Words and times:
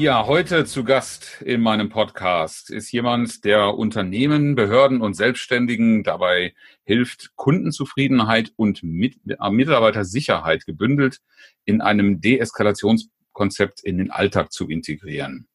Ja, 0.00 0.24
heute 0.24 0.64
zu 0.64 0.82
Gast 0.82 1.42
in 1.42 1.60
meinem 1.60 1.90
Podcast 1.90 2.70
ist 2.70 2.90
jemand, 2.90 3.44
der 3.44 3.74
Unternehmen, 3.74 4.54
Behörden 4.54 5.02
und 5.02 5.12
Selbstständigen 5.12 6.04
dabei 6.04 6.54
hilft, 6.84 7.36
Kundenzufriedenheit 7.36 8.50
und 8.56 8.82
äh, 8.82 9.50
Mitarbeitersicherheit 9.50 10.64
gebündelt 10.64 11.20
in 11.66 11.82
einem 11.82 12.22
Deeskalationskonzept 12.22 13.84
in 13.84 13.98
den 13.98 14.10
Alltag 14.10 14.52
zu 14.52 14.70
integrieren. 14.70 15.48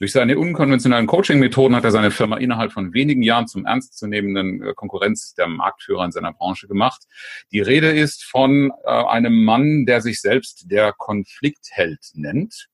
Durch 0.00 0.10
seine 0.10 0.36
unkonventionellen 0.36 1.06
Coaching-Methoden 1.06 1.76
hat 1.76 1.84
er 1.84 1.92
seine 1.92 2.10
Firma 2.10 2.38
innerhalb 2.38 2.72
von 2.72 2.92
wenigen 2.92 3.22
Jahren 3.22 3.46
zum 3.46 3.66
ernstzunehmenden 3.66 4.64
äh, 4.64 4.74
Konkurrenz 4.74 5.34
der 5.34 5.46
Marktführer 5.46 6.04
in 6.04 6.10
seiner 6.10 6.32
Branche 6.32 6.66
gemacht. 6.66 7.04
Die 7.52 7.60
Rede 7.60 7.92
ist 7.92 8.24
von 8.24 8.72
äh, 8.82 8.90
einem 8.90 9.44
Mann, 9.44 9.86
der 9.86 10.00
sich 10.00 10.20
selbst 10.20 10.72
der 10.72 10.92
Konfliktheld 10.92 12.00
nennt 12.14 12.68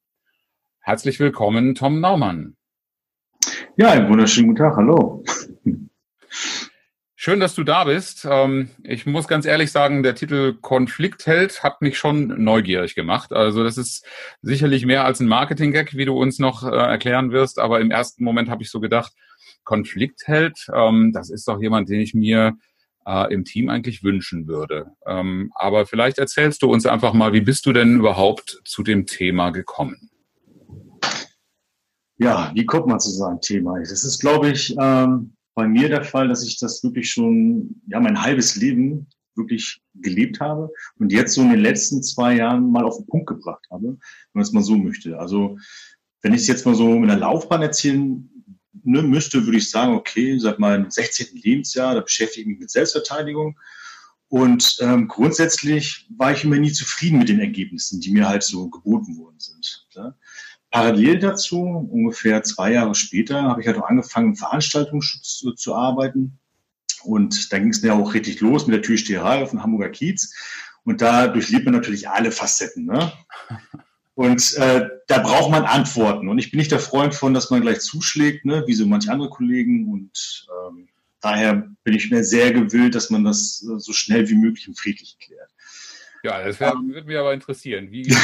Herzlich 0.89 1.19
willkommen, 1.19 1.75
Tom 1.75 1.99
Naumann. 1.99 2.55
Ja, 3.77 3.91
einen 3.91 4.09
wunderschönen 4.09 4.51
guten 4.51 4.59
Tag. 4.59 4.77
Hallo. 4.77 5.25
Schön, 7.17 7.41
dass 7.41 7.57
du 7.57 7.65
da 7.65 7.83
bist. 7.83 8.25
Ähm, 8.31 8.71
ich 8.85 9.05
muss 9.05 9.27
ganz 9.27 9.47
ehrlich 9.47 9.73
sagen, 9.73 10.05
der 10.05 10.15
Titel 10.15 10.55
Konfliktheld 10.61 11.65
hat 11.65 11.83
mich 11.83 11.99
schon 11.99 12.29
neugierig 12.45 12.95
gemacht. 12.95 13.33
Also 13.33 13.65
das 13.65 13.79
ist 13.79 14.07
sicherlich 14.43 14.87
mehr 14.87 15.05
als 15.05 15.19
ein 15.19 15.27
Marketing-Gag, 15.27 15.97
wie 15.97 16.05
du 16.05 16.17
uns 16.17 16.39
noch 16.39 16.63
äh, 16.63 16.69
erklären 16.69 17.33
wirst. 17.33 17.59
Aber 17.59 17.81
im 17.81 17.91
ersten 17.91 18.23
Moment 18.23 18.49
habe 18.49 18.63
ich 18.63 18.71
so 18.71 18.79
gedacht, 18.79 19.13
Konfliktheld, 19.65 20.69
ähm, 20.73 21.11
das 21.13 21.31
ist 21.31 21.49
doch 21.49 21.61
jemand, 21.61 21.89
den 21.89 21.99
ich 21.99 22.15
mir 22.15 22.53
äh, 23.05 23.35
im 23.35 23.45
Team 23.45 23.71
eigentlich 23.71 24.05
wünschen 24.05 24.47
würde. 24.47 24.93
Ähm, 25.05 25.51
aber 25.57 25.85
vielleicht 25.85 26.19
erzählst 26.19 26.63
du 26.63 26.71
uns 26.71 26.87
einfach 26.87 27.13
mal, 27.13 27.33
wie 27.33 27.41
bist 27.41 27.67
du 27.67 27.73
denn 27.73 27.97
überhaupt 27.97 28.61
zu 28.65 28.85
dem 28.85 29.07
Thema 29.07 29.51
gekommen? 29.51 30.11
Ja, 32.19 32.51
wie 32.55 32.65
kommt 32.65 32.87
man 32.87 33.01
zu 33.01 33.11
so 33.11 33.25
einem 33.25 33.41
Thema? 33.41 33.79
Das 33.81 34.05
ist, 34.05 34.21
glaube 34.21 34.51
ich, 34.51 34.75
ähm, 34.81 35.35
bei 35.55 35.67
mir 35.67 35.89
der 35.89 36.05
Fall, 36.05 36.29
dass 36.29 36.45
ich 36.45 36.59
das 36.59 36.83
wirklich 36.83 37.11
schon, 37.11 37.81
ja, 37.89 38.01
mein 38.01 38.23
halbes 38.23 38.57
Leben 38.57 39.07
wirklich 39.35 39.83
gelebt 39.95 40.41
habe 40.41 40.71
und 40.99 41.13
jetzt 41.13 41.35
so 41.35 41.43
in 41.43 41.51
den 41.51 41.61
letzten 41.61 42.03
zwei 42.03 42.37
Jahren 42.37 42.71
mal 42.71 42.85
auf 42.85 42.97
den 42.97 43.07
Punkt 43.07 43.27
gebracht 43.27 43.67
habe, 43.71 43.89
wenn 43.89 43.99
man 44.33 44.43
es 44.43 44.53
mal 44.53 44.63
so 44.63 44.77
möchte. 44.77 45.19
Also, 45.19 45.59
wenn 46.23 46.33
ich 46.33 46.43
es 46.43 46.47
jetzt 46.47 46.65
mal 46.65 46.75
so 46.75 46.95
in 46.95 47.07
der 47.07 47.19
Laufbahn 47.19 47.63
erzählen 47.63 48.29
ne, 48.83 49.03
müsste, 49.03 49.45
würde 49.45 49.59
ich 49.59 49.71
sagen, 49.71 49.95
okay, 49.95 50.39
seit 50.39 50.59
meinem 50.59 50.91
16. 50.91 51.41
Lebensjahr, 51.43 51.95
da 51.95 52.01
beschäftige 52.01 52.43
ich 52.43 52.47
mich 52.47 52.59
mit 52.61 52.71
Selbstverteidigung. 52.71 53.59
Und 54.29 54.79
ähm, 54.81 55.07
grundsätzlich 55.07 56.09
war 56.17 56.33
ich 56.33 56.45
immer 56.45 56.57
nie 56.57 56.73
zufrieden 56.73 57.19
mit 57.19 57.29
den 57.29 57.41
Ergebnissen, 57.41 58.01
die 58.01 58.11
mir 58.11 58.29
halt 58.29 58.43
so 58.43 58.69
geboten 58.69 59.17
worden 59.19 59.39
sind. 59.39 59.87
Ja? 59.93 60.17
Parallel 60.77 61.21
dazu, 61.21 61.89
ungefähr 61.91 62.43
zwei 62.43 62.73
Jahre 62.73 62.95
später, 62.95 63.45
habe 63.45 63.63
ich 63.63 63.67
halt 63.67 63.79
auch 63.79 63.89
angefangen, 63.89 64.33
im 64.33 64.37
Veranstaltungsschutz 64.37 65.39
zu, 65.39 65.55
zu 65.55 65.75
arbeiten. 65.75 66.39
Und 67.03 67.51
da 67.51 67.59
ging 67.59 67.71
es 67.71 67.81
mir 67.81 67.95
auch 67.95 68.13
richtig 68.13 68.41
los 68.41 68.67
mit 68.67 68.75
der 68.75 68.83
Türsteherei 68.83 69.43
auf 69.43 69.51
dem 69.51 69.63
Hamburger 69.63 69.89
Kiez. 69.89 70.35
Und 70.85 71.01
da 71.01 71.29
durchlebt 71.29 71.65
man 71.65 71.73
natürlich 71.73 72.11
alle 72.11 72.31
Facetten. 72.31 72.85
Ne? 72.85 73.11
Und 74.17 74.55
äh, 74.59 74.87
da 75.07 75.19
braucht 75.21 75.51
man 75.51 75.65
Antworten. 75.65 76.29
Und 76.29 76.39
ich 76.39 76.51
bin 76.51 76.59
nicht 76.59 76.73
der 76.73 76.79
Freund 76.79 77.15
von, 77.15 77.33
dass 77.33 77.49
man 77.49 77.63
gleich 77.63 77.81
zuschlägt, 77.81 78.45
ne? 78.45 78.65
wie 78.67 78.75
so 78.75 78.85
manche 78.85 79.11
andere 79.11 79.31
Kollegen. 79.31 79.91
Und 79.91 80.47
ähm, 80.69 80.89
daher 81.23 81.71
bin 81.85 81.95
ich 81.95 82.11
mir 82.11 82.23
sehr 82.23 82.53
gewillt, 82.53 82.95
dass 82.95 83.09
man 83.09 83.25
das 83.25 83.61
so 83.61 83.95
schnell 83.95 84.29
wie 84.29 84.35
möglich 84.35 84.69
und 84.69 84.79
friedlich 84.79 85.17
klärt. 85.19 85.51
Ja, 86.27 86.43
das 86.43 86.59
wär, 86.59 86.75
um, 86.75 86.93
würde 86.93 87.07
mich 87.07 87.17
aber 87.17 87.33
interessieren. 87.33 87.93
Wie 87.93 88.01
ist 88.01 88.19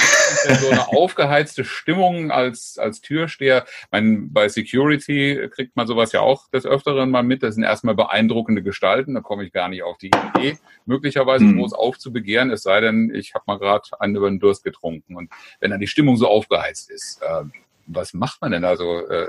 denn 0.44 0.56
so 0.56 0.70
eine 0.70 0.88
aufgeheizte 0.98 1.64
Stimmung 1.64 2.32
als, 2.32 2.76
als 2.76 3.00
Türsteher? 3.00 3.64
Ich 3.66 3.92
meine, 3.92 4.26
bei 4.28 4.48
Security 4.48 5.48
kriegt 5.52 5.76
man 5.76 5.86
sowas 5.86 6.10
ja 6.10 6.20
auch 6.20 6.50
des 6.50 6.66
Öfteren 6.66 7.10
mal 7.10 7.22
mit. 7.22 7.44
Das 7.44 7.54
sind 7.54 7.62
erstmal 7.62 7.94
beeindruckende 7.94 8.64
Gestalten. 8.64 9.14
Da 9.14 9.20
komme 9.20 9.44
ich 9.44 9.52
gar 9.52 9.68
nicht 9.68 9.84
auf 9.84 9.98
die 9.98 10.10
Idee, 10.34 10.58
möglicherweise 10.84 11.44
mhm. 11.44 11.58
groß 11.58 11.74
aufzubegehren, 11.74 12.50
es 12.50 12.64
sei 12.64 12.80
denn, 12.80 13.14
ich 13.14 13.34
habe 13.34 13.44
mal 13.46 13.58
gerade 13.58 13.84
einen 14.00 14.16
über 14.16 14.28
den 14.28 14.40
Durst 14.40 14.64
getrunken. 14.64 15.14
Und 15.14 15.30
wenn 15.60 15.70
dann 15.70 15.80
die 15.80 15.86
Stimmung 15.86 16.16
so 16.16 16.26
aufgeheizt 16.26 16.90
ist, 16.90 17.22
äh, 17.22 17.44
was 17.86 18.14
macht 18.14 18.40
man 18.40 18.50
denn 18.50 18.64
also? 18.64 19.06
Äh, 19.06 19.28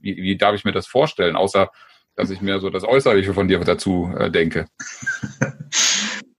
wie, 0.00 0.16
wie 0.16 0.36
darf 0.36 0.54
ich 0.54 0.64
mir 0.64 0.72
das 0.72 0.86
vorstellen? 0.86 1.34
Außer 1.34 1.72
dass 2.14 2.30
ich 2.30 2.42
mir 2.42 2.60
so 2.60 2.68
das 2.70 2.84
Äußerliche 2.84 3.32
von 3.32 3.48
dir 3.48 3.58
dazu 3.60 4.12
äh, 4.18 4.30
denke. 4.30 4.66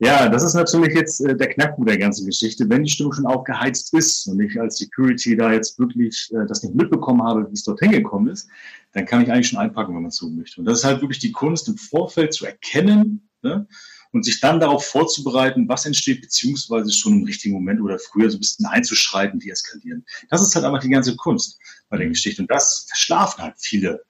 Ja, 0.04 0.28
das 0.28 0.44
ist 0.44 0.54
natürlich 0.54 0.94
jetzt 0.94 1.22
äh, 1.22 1.34
der 1.34 1.48
Knackpunkt 1.48 1.90
der 1.90 1.98
ganzen 1.98 2.26
Geschichte. 2.26 2.70
Wenn 2.70 2.84
die 2.84 2.92
Stimmung 2.92 3.14
schon 3.14 3.26
aufgeheizt 3.26 3.94
ist 3.94 4.28
und 4.28 4.38
ich 4.42 4.60
als 4.60 4.78
Security 4.78 5.38
da 5.38 5.54
jetzt 5.54 5.80
wirklich 5.80 6.30
äh, 6.34 6.46
das 6.46 6.62
nicht 6.62 6.76
mitbekommen 6.76 7.24
habe, 7.24 7.48
wie 7.50 7.54
es 7.54 7.64
dort 7.64 7.80
hingekommen 7.80 8.34
ist, 8.34 8.50
dann 8.92 9.06
kann 9.06 9.22
ich 9.22 9.32
eigentlich 9.32 9.48
schon 9.48 9.60
einpacken, 9.60 9.96
wenn 9.96 10.02
man 10.02 10.12
so 10.12 10.30
möchte. 10.30 10.60
Und 10.60 10.66
das 10.66 10.80
ist 10.80 10.84
halt 10.84 11.00
wirklich 11.00 11.20
die 11.20 11.32
Kunst, 11.32 11.70
im 11.70 11.78
Vorfeld 11.78 12.34
zu 12.34 12.46
erkennen 12.46 13.30
ne, 13.44 13.66
und 14.12 14.26
sich 14.26 14.42
dann 14.42 14.60
darauf 14.60 14.86
vorzubereiten, 14.86 15.70
was 15.70 15.86
entsteht, 15.86 16.20
beziehungsweise 16.20 16.92
schon 16.92 17.14
im 17.14 17.24
richtigen 17.24 17.54
Moment 17.54 17.80
oder 17.80 17.98
früher 17.98 18.30
so 18.30 18.36
ein 18.36 18.42
bisschen 18.42 18.66
einzuschreiten, 18.66 19.40
deeskalieren. 19.40 20.06
Das 20.30 20.42
ist 20.42 20.54
halt 20.54 20.66
einfach 20.66 20.82
die 20.82 20.90
ganze 20.90 21.16
Kunst 21.16 21.58
bei 21.88 21.96
der 21.96 22.10
Geschichte. 22.10 22.42
Und 22.42 22.52
das 22.52 22.88
verschlafen 22.90 23.42
halt 23.42 23.56
viele 23.58 24.02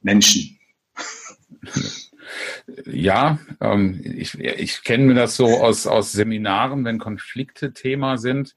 Menschen. 0.00 0.58
Ja, 2.86 3.38
ähm, 3.60 4.00
ich, 4.04 4.38
ich 4.38 4.82
kenne 4.84 5.04
mir 5.04 5.14
das 5.14 5.36
so 5.36 5.46
aus, 5.46 5.86
aus 5.86 6.12
Seminaren, 6.12 6.84
wenn 6.84 6.98
Konflikte 6.98 7.72
Thema 7.72 8.18
sind, 8.18 8.54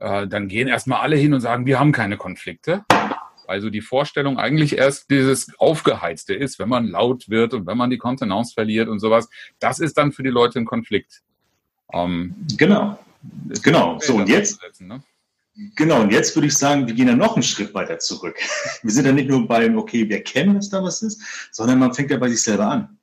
äh, 0.00 0.26
dann 0.26 0.48
gehen 0.48 0.68
erstmal 0.68 1.00
alle 1.00 1.16
hin 1.16 1.34
und 1.34 1.40
sagen, 1.40 1.66
wir 1.66 1.78
haben 1.78 1.92
keine 1.92 2.16
Konflikte. 2.16 2.84
Also 3.46 3.70
die 3.70 3.82
Vorstellung 3.82 4.38
eigentlich 4.38 4.78
erst 4.78 5.10
dieses 5.10 5.58
Aufgeheizte 5.58 6.34
ist, 6.34 6.58
wenn 6.58 6.68
man 6.68 6.86
laut 6.86 7.28
wird 7.28 7.54
und 7.54 7.66
wenn 7.66 7.76
man 7.76 7.90
die 7.90 7.98
Kontenance 7.98 8.54
verliert 8.54 8.88
und 8.88 9.00
sowas, 9.00 9.28
das 9.58 9.80
ist 9.80 9.98
dann 9.98 10.12
für 10.12 10.22
die 10.22 10.30
Leute 10.30 10.58
ein 10.58 10.64
Konflikt. 10.64 11.22
Ähm, 11.92 12.34
genau. 12.56 12.98
Genau. 13.62 13.98
So, 14.00 14.16
und 14.16 14.28
jetzt? 14.28 14.60
Ne? 14.80 15.02
Genau, 15.76 16.02
und 16.02 16.10
jetzt 16.10 16.34
würde 16.34 16.48
ich 16.48 16.54
sagen, 16.54 16.86
wir 16.86 16.94
gehen 16.94 17.06
ja 17.06 17.14
noch 17.14 17.36
einen 17.36 17.44
Schritt 17.44 17.74
weiter 17.74 17.98
zurück. 18.00 18.36
Wir 18.82 18.90
sind 18.90 19.06
ja 19.06 19.12
nicht 19.12 19.28
nur 19.28 19.46
beim, 19.46 19.78
okay, 19.78 20.08
wir 20.08 20.22
kennen, 20.22 20.56
dass 20.56 20.68
da 20.68 20.82
was 20.82 21.02
ist, 21.02 21.22
sondern 21.52 21.78
man 21.78 21.94
fängt 21.94 22.10
ja 22.10 22.16
bei 22.16 22.28
sich 22.28 22.42
selber 22.42 22.66
an. 22.66 22.98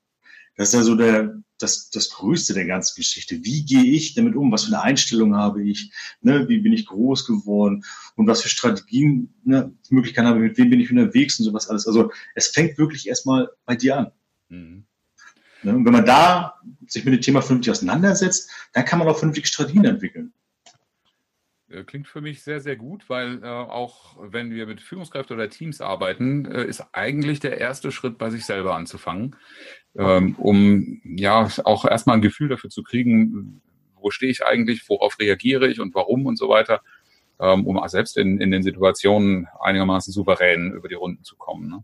Das 0.57 0.67
ist 0.67 0.73
ja 0.73 0.83
so 0.83 0.95
der, 0.95 1.41
das, 1.57 1.89
das 1.89 2.09
Größte 2.09 2.53
der 2.53 2.65
ganzen 2.65 2.95
Geschichte. 2.95 3.43
Wie 3.43 3.63
gehe 3.63 3.83
ich 3.83 4.15
damit 4.15 4.35
um? 4.35 4.51
Was 4.51 4.65
für 4.65 4.73
eine 4.73 4.81
Einstellung 4.81 5.35
habe 5.35 5.63
ich? 5.63 5.91
Ne? 6.21 6.47
Wie 6.49 6.59
bin 6.59 6.73
ich 6.73 6.87
groß 6.87 7.25
geworden? 7.25 7.85
Und 8.15 8.27
was 8.27 8.41
für 8.41 8.49
Strategien, 8.49 9.33
ne, 9.43 9.73
Möglichkeiten 9.89 10.27
habe 10.27 10.39
ich? 10.39 10.49
Mit 10.49 10.57
wem 10.57 10.69
bin 10.69 10.81
ich 10.81 10.91
unterwegs 10.91 11.39
und 11.39 11.45
sowas 11.45 11.69
alles? 11.69 11.87
Also 11.87 12.11
es 12.35 12.47
fängt 12.47 12.77
wirklich 12.77 13.07
erstmal 13.07 13.49
bei 13.65 13.75
dir 13.75 13.97
an. 13.97 14.11
Mhm. 14.49 14.83
Ne? 15.63 15.75
Und 15.75 15.85
wenn 15.85 15.93
man 15.93 16.05
da 16.05 16.59
sich 16.87 17.05
mit 17.05 17.13
dem 17.13 17.21
Thema 17.21 17.41
vernünftig 17.41 17.71
auseinandersetzt, 17.71 18.49
dann 18.73 18.85
kann 18.85 18.99
man 18.99 19.07
auch 19.07 19.17
vernünftig 19.17 19.47
Strategien 19.47 19.85
entwickeln. 19.85 20.33
Äh, 21.71 21.83
klingt 21.83 22.07
für 22.07 22.21
mich 22.21 22.43
sehr, 22.43 22.59
sehr 22.59 22.75
gut, 22.75 23.09
weil 23.09 23.43
äh, 23.43 23.47
auch 23.47 24.17
wenn 24.19 24.51
wir 24.51 24.65
mit 24.65 24.81
Führungskräften 24.81 25.35
oder 25.35 25.49
Teams 25.49 25.81
arbeiten, 25.81 26.45
äh, 26.45 26.65
ist 26.65 26.83
eigentlich 26.91 27.39
der 27.39 27.59
erste 27.59 27.91
Schritt 27.91 28.17
bei 28.17 28.29
sich 28.29 28.45
selber 28.45 28.75
anzufangen, 28.75 29.35
ähm, 29.95 30.35
um 30.35 31.01
ja 31.03 31.47
auch 31.63 31.85
erstmal 31.85 32.17
ein 32.17 32.21
Gefühl 32.21 32.49
dafür 32.49 32.69
zu 32.69 32.83
kriegen, 32.83 33.61
wo 33.95 34.11
stehe 34.11 34.31
ich 34.31 34.43
eigentlich, 34.43 34.87
worauf 34.89 35.19
reagiere 35.19 35.67
ich 35.67 35.79
und 35.79 35.95
warum 35.95 36.25
und 36.25 36.37
so 36.37 36.49
weiter, 36.49 36.81
ähm, 37.39 37.65
um 37.65 37.81
selbst 37.87 38.17
in, 38.17 38.39
in 38.41 38.51
den 38.51 38.63
Situationen 38.63 39.47
einigermaßen 39.59 40.11
souverän 40.11 40.71
über 40.73 40.87
die 40.87 40.95
Runden 40.95 41.23
zu 41.23 41.35
kommen. 41.35 41.69
Ne? 41.69 41.83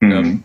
Mhm. 0.00 0.12
Ähm, 0.12 0.44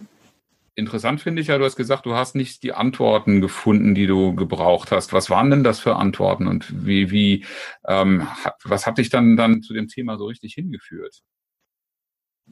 Interessant 0.79 1.21
finde 1.21 1.41
ich 1.41 1.47
ja, 1.47 1.57
du 1.57 1.65
hast 1.65 1.75
gesagt, 1.75 2.05
du 2.05 2.15
hast 2.15 2.35
nicht 2.35 2.63
die 2.63 2.73
Antworten 2.73 3.41
gefunden, 3.41 3.93
die 3.93 4.07
du 4.07 4.33
gebraucht 4.33 4.91
hast. 4.91 5.13
Was 5.13 5.29
waren 5.29 5.51
denn 5.51 5.63
das 5.63 5.79
für 5.79 5.97
Antworten 5.97 6.47
und 6.47 6.85
wie, 6.85 7.11
wie, 7.11 7.45
ähm, 7.87 8.27
was 8.63 8.87
hat 8.87 8.97
dich 8.97 9.09
dann, 9.09 9.37
dann 9.37 9.61
zu 9.61 9.73
dem 9.73 9.87
Thema 9.87 10.17
so 10.17 10.25
richtig 10.25 10.53
hingeführt? 10.53 11.21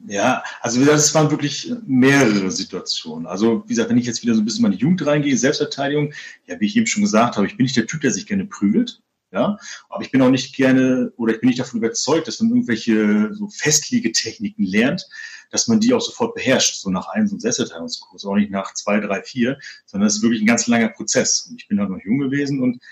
Ja, 0.06 0.44
also 0.60 0.84
das 0.84 1.14
waren 1.14 1.30
wirklich 1.30 1.72
mehrere 1.86 2.50
Situationen. 2.50 3.26
Also 3.26 3.64
wie 3.64 3.70
gesagt, 3.70 3.90
wenn 3.90 3.98
ich 3.98 4.06
jetzt 4.06 4.22
wieder 4.22 4.34
so 4.34 4.40
ein 4.40 4.44
bisschen 4.44 4.64
in 4.64 4.70
meine 4.70 4.80
Jugend 4.80 5.04
reingehe, 5.04 5.36
Selbstverteidigung, 5.36 6.12
ja, 6.46 6.60
wie 6.60 6.66
ich 6.66 6.76
eben 6.76 6.86
schon 6.86 7.02
gesagt 7.02 7.36
habe, 7.36 7.46
ich 7.46 7.56
bin 7.56 7.64
nicht 7.64 7.76
der 7.76 7.86
Typ, 7.86 8.02
der 8.02 8.12
sich 8.12 8.26
gerne 8.26 8.46
prügelt. 8.46 9.02
Ja, 9.30 9.58
aber 9.90 10.02
ich 10.02 10.10
bin 10.10 10.22
auch 10.22 10.30
nicht 10.30 10.56
gerne 10.56 11.12
oder 11.16 11.34
ich 11.34 11.40
bin 11.40 11.48
nicht 11.48 11.60
davon 11.60 11.78
überzeugt, 11.78 12.26
dass 12.26 12.40
man 12.40 12.48
irgendwelche 12.48 13.34
so 13.34 13.48
Festlegetechniken 13.48 14.64
lernt, 14.64 15.06
dass 15.50 15.68
man 15.68 15.80
die 15.80 15.92
auch 15.92 16.00
sofort 16.00 16.34
beherrscht, 16.34 16.76
so 16.76 16.88
nach 16.88 17.08
einem 17.08 17.26
so 17.26 17.34
einem 17.34 17.40
Sesselteilungskurs, 17.40 18.24
auch 18.24 18.36
nicht 18.36 18.50
nach 18.50 18.72
zwei, 18.72 19.00
drei, 19.00 19.22
vier, 19.22 19.58
sondern 19.84 20.06
es 20.06 20.16
ist 20.16 20.22
wirklich 20.22 20.40
ein 20.40 20.46
ganz 20.46 20.66
langer 20.66 20.88
Prozess. 20.88 21.42
Und 21.42 21.60
ich 21.60 21.68
bin 21.68 21.78
halt 21.78 21.90
noch 21.90 22.00
jung 22.02 22.18
gewesen 22.18 22.62
und 22.62 22.82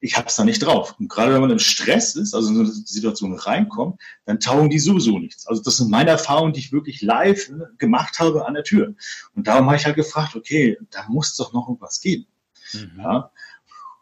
ich 0.00 0.16
habe 0.16 0.26
es 0.26 0.36
da 0.36 0.44
nicht 0.44 0.58
drauf. 0.60 0.96
Und 0.98 1.08
gerade 1.08 1.32
wenn 1.32 1.40
man 1.40 1.50
im 1.50 1.58
Stress 1.58 2.16
ist, 2.16 2.34
also 2.34 2.48
in 2.48 2.54
so 2.56 2.60
eine 2.62 2.70
Situation 2.70 3.38
reinkommt, 3.38 4.00
dann 4.26 4.40
taugen 4.40 4.68
die 4.68 4.78
sowieso 4.78 5.18
nichts. 5.18 5.46
Also 5.46 5.62
das 5.62 5.78
sind 5.78 5.90
meine 5.90 6.10
Erfahrungen, 6.10 6.52
die 6.52 6.60
ich 6.60 6.72
wirklich 6.72 7.02
live 7.02 7.48
ne, 7.50 7.70
gemacht 7.78 8.18
habe 8.18 8.46
an 8.46 8.54
der 8.54 8.64
Tür. 8.64 8.94
Und 9.34 9.46
darum 9.46 9.66
habe 9.66 9.76
ich 9.76 9.86
halt 9.86 9.96
gefragt, 9.96 10.36
okay, 10.36 10.76
da 10.90 11.06
muss 11.08 11.36
doch 11.36 11.52
noch 11.52 11.68
irgendwas 11.68 12.00
geben. 12.00 12.26
Mhm. 12.74 13.00
Ja? 13.00 13.30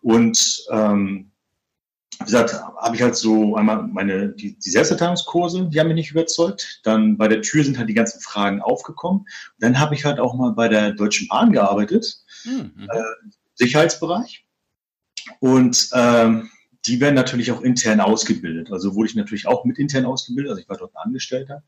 Und 0.00 0.64
ähm, 0.70 1.31
wie 2.22 2.24
gesagt, 2.24 2.54
habe 2.54 2.96
ich 2.96 3.02
halt 3.02 3.16
so 3.16 3.56
einmal 3.56 3.86
meine, 3.88 4.30
die, 4.30 4.58
die 4.58 4.70
Selbsterteilungskurse, 4.70 5.68
die 5.68 5.80
haben 5.80 5.88
mich 5.88 5.96
nicht 5.96 6.10
überzeugt. 6.10 6.80
Dann 6.84 7.16
bei 7.16 7.28
der 7.28 7.42
Tür 7.42 7.64
sind 7.64 7.78
halt 7.78 7.88
die 7.88 7.94
ganzen 7.94 8.20
Fragen 8.20 8.62
aufgekommen. 8.62 9.26
dann 9.58 9.78
habe 9.78 9.94
ich 9.94 10.04
halt 10.04 10.20
auch 10.20 10.34
mal 10.34 10.52
bei 10.52 10.68
der 10.68 10.92
Deutschen 10.92 11.28
Bahn 11.28 11.52
gearbeitet, 11.52 12.24
mhm. 12.44 12.88
äh, 12.88 13.02
Sicherheitsbereich. 13.54 14.46
Und 15.40 15.88
ähm, 15.92 16.50
die 16.86 17.00
werden 17.00 17.14
natürlich 17.14 17.52
auch 17.52 17.60
intern 17.60 18.00
ausgebildet. 18.00 18.72
Also 18.72 18.94
wurde 18.94 19.10
ich 19.10 19.14
natürlich 19.14 19.46
auch 19.46 19.64
mit 19.64 19.78
intern 19.78 20.06
ausgebildet, 20.06 20.50
also 20.50 20.62
ich 20.62 20.68
war 20.68 20.76
dort 20.76 20.94
ein 20.94 21.02
Angestellter. 21.04 21.62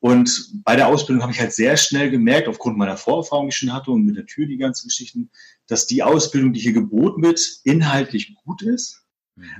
Und 0.00 0.62
bei 0.64 0.76
der 0.76 0.86
Ausbildung 0.86 1.22
habe 1.22 1.32
ich 1.32 1.40
halt 1.40 1.52
sehr 1.52 1.76
schnell 1.76 2.10
gemerkt, 2.10 2.46
aufgrund 2.46 2.78
meiner 2.78 2.96
Vorerfahrung, 2.96 3.46
die 3.46 3.48
ich 3.50 3.56
schon 3.56 3.72
hatte 3.72 3.90
und 3.90 4.04
mit 4.04 4.16
der 4.16 4.26
Tür 4.26 4.46
die 4.46 4.56
ganzen 4.56 4.88
Geschichten, 4.88 5.30
dass 5.66 5.86
die 5.86 6.02
Ausbildung, 6.02 6.52
die 6.52 6.60
hier 6.60 6.72
geboten 6.72 7.22
wird, 7.22 7.40
inhaltlich 7.64 8.36
gut 8.44 8.62
ist. 8.62 9.04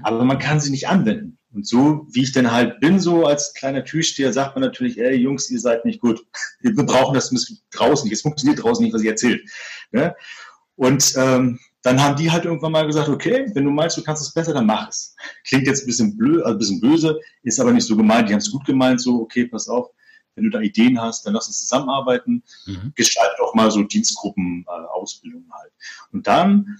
Aber 0.02 0.24
man 0.24 0.38
kann 0.38 0.60
sie 0.60 0.70
nicht 0.70 0.88
anwenden. 0.88 1.38
Und 1.52 1.66
so, 1.66 2.06
wie 2.10 2.22
ich 2.22 2.32
denn 2.32 2.52
halt 2.52 2.78
bin, 2.80 3.00
so 3.00 3.24
als 3.24 3.54
kleiner 3.54 3.84
Türsteher, 3.84 4.32
sagt 4.32 4.54
man 4.54 4.62
natürlich, 4.62 4.98
ey 4.98 5.16
Jungs, 5.16 5.50
ihr 5.50 5.60
seid 5.60 5.84
nicht 5.84 6.00
gut. 6.00 6.20
Wir 6.60 6.74
brauchen 6.74 7.14
das 7.14 7.30
draußen 7.70 8.04
nicht. 8.04 8.16
Es 8.16 8.22
funktioniert 8.22 8.62
draußen 8.62 8.84
nicht, 8.84 8.94
was 8.94 9.02
ihr 9.02 9.10
erzählt. 9.10 9.48
Ne? 9.90 10.14
Und 10.76 11.14
ähm, 11.16 11.58
dann 11.82 12.02
haben 12.02 12.16
die 12.16 12.30
halt 12.30 12.44
irgendwann 12.44 12.72
mal 12.72 12.86
gesagt, 12.86 13.08
okay, 13.08 13.50
wenn 13.54 13.64
du 13.64 13.70
meinst, 13.70 13.96
du 13.96 14.02
kannst 14.02 14.22
es 14.22 14.32
besser, 14.32 14.52
dann 14.52 14.66
mach 14.66 14.88
es. 14.88 15.16
Klingt 15.46 15.66
jetzt 15.66 15.82
ein 15.82 15.86
bisschen 15.86 16.16
blöd, 16.16 16.42
also 16.42 16.54
ein 16.54 16.58
bisschen 16.58 16.80
böse, 16.80 17.18
ist 17.42 17.58
aber 17.60 17.72
nicht 17.72 17.86
so 17.86 17.96
gemeint. 17.96 18.28
Die 18.28 18.32
haben 18.32 18.40
es 18.40 18.50
gut 18.50 18.64
gemeint, 18.66 19.00
so, 19.00 19.20
okay, 19.20 19.46
pass 19.46 19.68
auf, 19.68 19.88
wenn 20.34 20.44
du 20.44 20.50
da 20.50 20.60
Ideen 20.60 21.00
hast, 21.00 21.26
dann 21.26 21.34
lass 21.34 21.46
uns 21.46 21.60
zusammenarbeiten. 21.60 22.42
Mhm. 22.66 22.92
Gestalte 22.94 23.42
auch 23.42 23.54
mal 23.54 23.70
so 23.70 23.82
Dienstgruppen, 23.82 24.64
äh, 24.68 24.70
Ausbildungen 24.70 25.50
halt. 25.52 25.72
Und 26.12 26.26
dann 26.26 26.78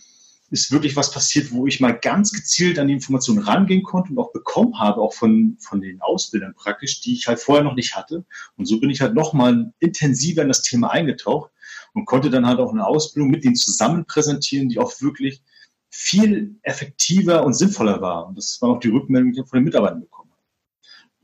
ist 0.51 0.73
wirklich 0.73 0.97
was 0.97 1.11
passiert, 1.11 1.51
wo 1.53 1.67
ich 1.67 1.81
mal 1.81 1.93
ganz 1.93 2.33
gezielt 2.33 2.79
an 2.79 2.89
die 2.89 2.95
Informationen 2.95 3.41
rangehen 3.41 3.83
konnte 3.83 4.11
und 4.11 4.19
auch 4.19 4.33
bekommen 4.33 4.79
habe, 4.79 5.01
auch 5.01 5.13
von, 5.13 5.57
von 5.61 5.81
den 5.81 6.01
Ausbildern 6.01 6.55
praktisch, 6.55 7.01
die 7.01 7.13
ich 7.15 7.27
halt 7.27 7.39
vorher 7.39 7.65
noch 7.65 7.75
nicht 7.75 7.95
hatte. 7.95 8.25
Und 8.57 8.67
so 8.67 8.81
bin 8.81 8.91
ich 8.91 9.01
halt 9.01 9.15
nochmal 9.15 9.73
intensiver 9.79 10.43
in 10.43 10.49
das 10.49 10.63
Thema 10.63 10.91
eingetaucht 10.91 11.51
und 11.93 12.07
konnte 12.07 12.31
dann 12.31 12.47
halt 12.47 12.61
auch 12.61 12.73
eine 12.73 12.87
Ausbildung 12.87 13.31
mit 13.31 13.45
denen 13.45 13.57
zusammen 13.57 14.07
präsentieren, 14.07 14.69
die 14.69 14.79
auch 14.79 15.01
wirklich 15.01 15.43
viel 15.91 16.57
effektiver 16.63 17.45
und 17.45 17.55
sinnvoller 17.55 18.01
war. 18.01 18.27
Und 18.27 18.39
das 18.39 18.61
war 18.61 18.71
auch 18.71 18.81
die 18.81 18.89
Rückmeldung, 18.89 19.33
die 19.33 19.41
ich 19.41 19.49
von 19.49 19.59
den 19.59 19.65
Mitarbeitern 19.65 20.01
bekommen 20.01 20.31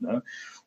habe. 0.05 0.23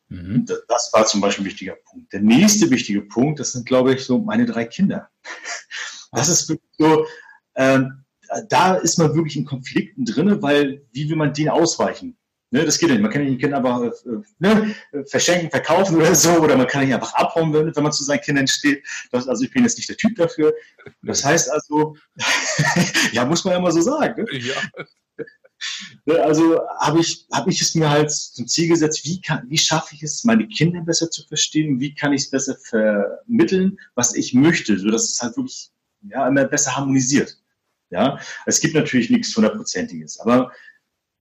Mhm. 0.09 0.45
Das 0.67 0.91
war 0.91 1.05
zum 1.05 1.21
Beispiel 1.21 1.43
ein 1.43 1.49
wichtiger 1.49 1.75
Punkt. 1.75 2.11
Der 2.11 2.21
nächste 2.21 2.69
wichtige 2.71 3.03
Punkt, 3.03 3.39
das 3.39 3.51
sind, 3.51 3.65
glaube 3.65 3.93
ich, 3.93 4.03
so 4.03 4.17
meine 4.19 4.45
drei 4.45 4.65
Kinder. 4.65 5.09
Das 6.11 6.27
ist 6.27 6.49
wirklich 6.49 6.71
so, 6.79 7.05
ähm, 7.53 8.03
da 8.49 8.75
ist 8.75 8.97
man 8.97 9.15
wirklich 9.15 9.37
in 9.37 9.45
Konflikten 9.45 10.05
drin, 10.05 10.41
weil 10.41 10.85
wie 10.91 11.09
will 11.09 11.17
man 11.17 11.33
denen 11.33 11.49
ausweichen? 11.49 12.17
Ne, 12.51 12.65
das 12.65 12.79
geht 12.79 12.89
nicht. 12.89 13.01
Man 13.01 13.11
kann 13.11 13.23
nicht 13.23 13.33
ein 13.33 13.37
Kind 13.37 13.53
einfach 13.53 13.79
äh, 13.83 13.91
ne, 14.39 14.75
verschenken, 15.05 15.51
verkaufen 15.51 15.97
oder 15.97 16.15
so, 16.15 16.31
oder 16.31 16.57
man 16.57 16.65
kann 16.65 16.83
nicht 16.83 16.93
einfach 16.93 17.13
abhauen, 17.13 17.53
wenn, 17.53 17.75
wenn 17.75 17.83
man 17.83 17.91
zu 17.91 18.03
seinen 18.03 18.21
Kindern 18.21 18.47
steht. 18.47 18.83
Das, 19.11 19.27
also 19.27 19.43
ich 19.43 19.51
bin 19.51 19.63
jetzt 19.63 19.77
nicht 19.77 19.87
der 19.87 19.97
Typ 19.97 20.15
dafür. 20.15 20.53
Das 21.03 21.23
heißt 21.23 21.51
also, 21.51 21.95
ja, 23.11 23.23
muss 23.25 23.45
man 23.45 23.53
ja 23.53 23.59
mal 23.59 23.71
so 23.71 23.81
sagen. 23.81 24.23
Ne? 24.23 24.39
Ja. 24.39 24.55
Ne, 26.05 26.23
also 26.23 26.59
habe 26.79 27.01
ich, 27.01 27.27
hab 27.31 27.47
ich 27.47 27.61
es 27.61 27.75
mir 27.75 27.89
halt 27.89 28.11
zum 28.11 28.47
Ziel 28.47 28.69
gesetzt, 28.69 29.05
wie, 29.05 29.21
kann, 29.21 29.43
wie 29.47 29.57
schaffe 29.57 29.93
ich 29.93 30.01
es, 30.01 30.23
meine 30.23 30.47
Kinder 30.47 30.81
besser 30.81 31.11
zu 31.11 31.27
verstehen, 31.27 31.79
wie 31.79 31.93
kann 31.93 32.13
ich 32.13 32.23
es 32.23 32.29
besser 32.31 32.55
vermitteln, 32.55 33.77
was 33.93 34.15
ich 34.15 34.33
möchte, 34.33 34.79
sodass 34.79 35.03
es 35.03 35.21
halt 35.21 35.37
wirklich 35.37 35.69
ja, 36.01 36.27
immer 36.27 36.45
besser 36.45 36.75
harmonisiert. 36.75 37.37
Ja, 37.89 38.19
es 38.45 38.59
gibt 38.59 38.75
natürlich 38.75 39.09
nichts 39.09 39.35
hundertprozentiges, 39.35 40.19
aber 40.19 40.51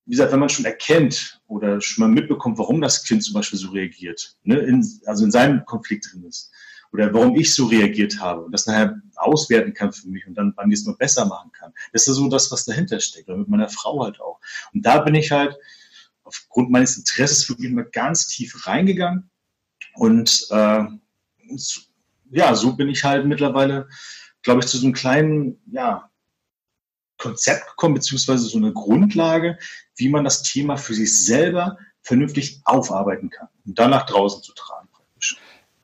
wie 0.05 0.12
gesagt, 0.12 0.32
wenn 0.32 0.41
man 0.41 0.49
schon 0.49 0.65
erkennt 0.65 1.41
oder 1.47 1.81
schon 1.81 2.03
mal 2.03 2.15
mitbekommt, 2.15 2.59
warum 2.59 2.81
das 2.81 3.05
Kind 3.05 3.23
zum 3.23 3.35
Beispiel 3.35 3.59
so 3.59 3.70
reagiert, 3.70 4.37
ne, 4.43 4.59
in, 4.59 4.87
also 5.05 5.25
in 5.25 5.31
seinem 5.31 5.65
Konflikt 5.67 6.11
drin 6.11 6.25
ist, 6.25 6.50
oder 6.93 7.12
warum 7.12 7.37
ich 7.37 7.55
so 7.55 7.67
reagiert 7.67 8.19
habe 8.19 8.43
und 8.43 8.53
das 8.53 8.67
nachher 8.67 9.00
auswerten 9.17 9.75
kann 9.75 9.93
für 9.93 10.09
mich 10.09 10.26
und 10.26 10.35
dann 10.35 10.55
beim 10.55 10.69
nächsten 10.69 10.91
Mal 10.91 10.97
besser 10.97 11.26
machen 11.26 11.53
kann. 11.53 11.75
Das 11.93 12.09
ist 12.09 12.17
so 12.17 12.29
das, 12.29 12.50
was 12.50 12.65
dahinter 12.65 13.00
steckt, 13.00 13.29
oder 13.29 13.37
mit 13.37 13.49
meiner 13.49 13.69
Frau 13.69 14.03
halt 14.03 14.21
auch. 14.21 14.41
Und 14.73 14.87
da 14.87 15.00
bin 15.00 15.14
ich 15.14 15.31
halt 15.31 15.56
aufgrund 16.25 16.71
meines 16.71 16.97
Interesses 16.97 17.49
wirklich 17.49 17.71
mal 17.71 17.85
ganz 17.85 18.29
tief 18.29 18.67
reingegangen 18.67 19.31
und 19.94 20.47
äh, 20.50 20.85
ja, 22.31 22.55
so 22.55 22.76
bin 22.76 22.88
ich 22.88 23.05
halt 23.05 23.26
mittlerweile, 23.26 23.88
glaube 24.43 24.61
ich, 24.61 24.67
zu 24.67 24.79
so 24.79 24.87
einem 24.87 24.94
kleinen, 24.94 25.61
ja, 25.71 26.08
Konzept 27.19 27.69
gekommen, 27.69 27.94
beziehungsweise 27.94 28.44
so 28.44 28.59
eine 28.59 28.73
Grundlage, 28.73 29.59
wie 29.97 30.09
man 30.09 30.25
das 30.25 30.43
Thema 30.43 30.76
für 30.76 30.94
sich 30.94 31.19
selber 31.19 31.76
vernünftig 32.03 32.61
aufarbeiten 32.65 33.31
kann 33.31 33.49
und 33.67 33.79
dann 33.79 33.91
nach 33.91 34.06
draußen 34.06 34.43
zu 34.43 34.55
tragen. 34.55 34.88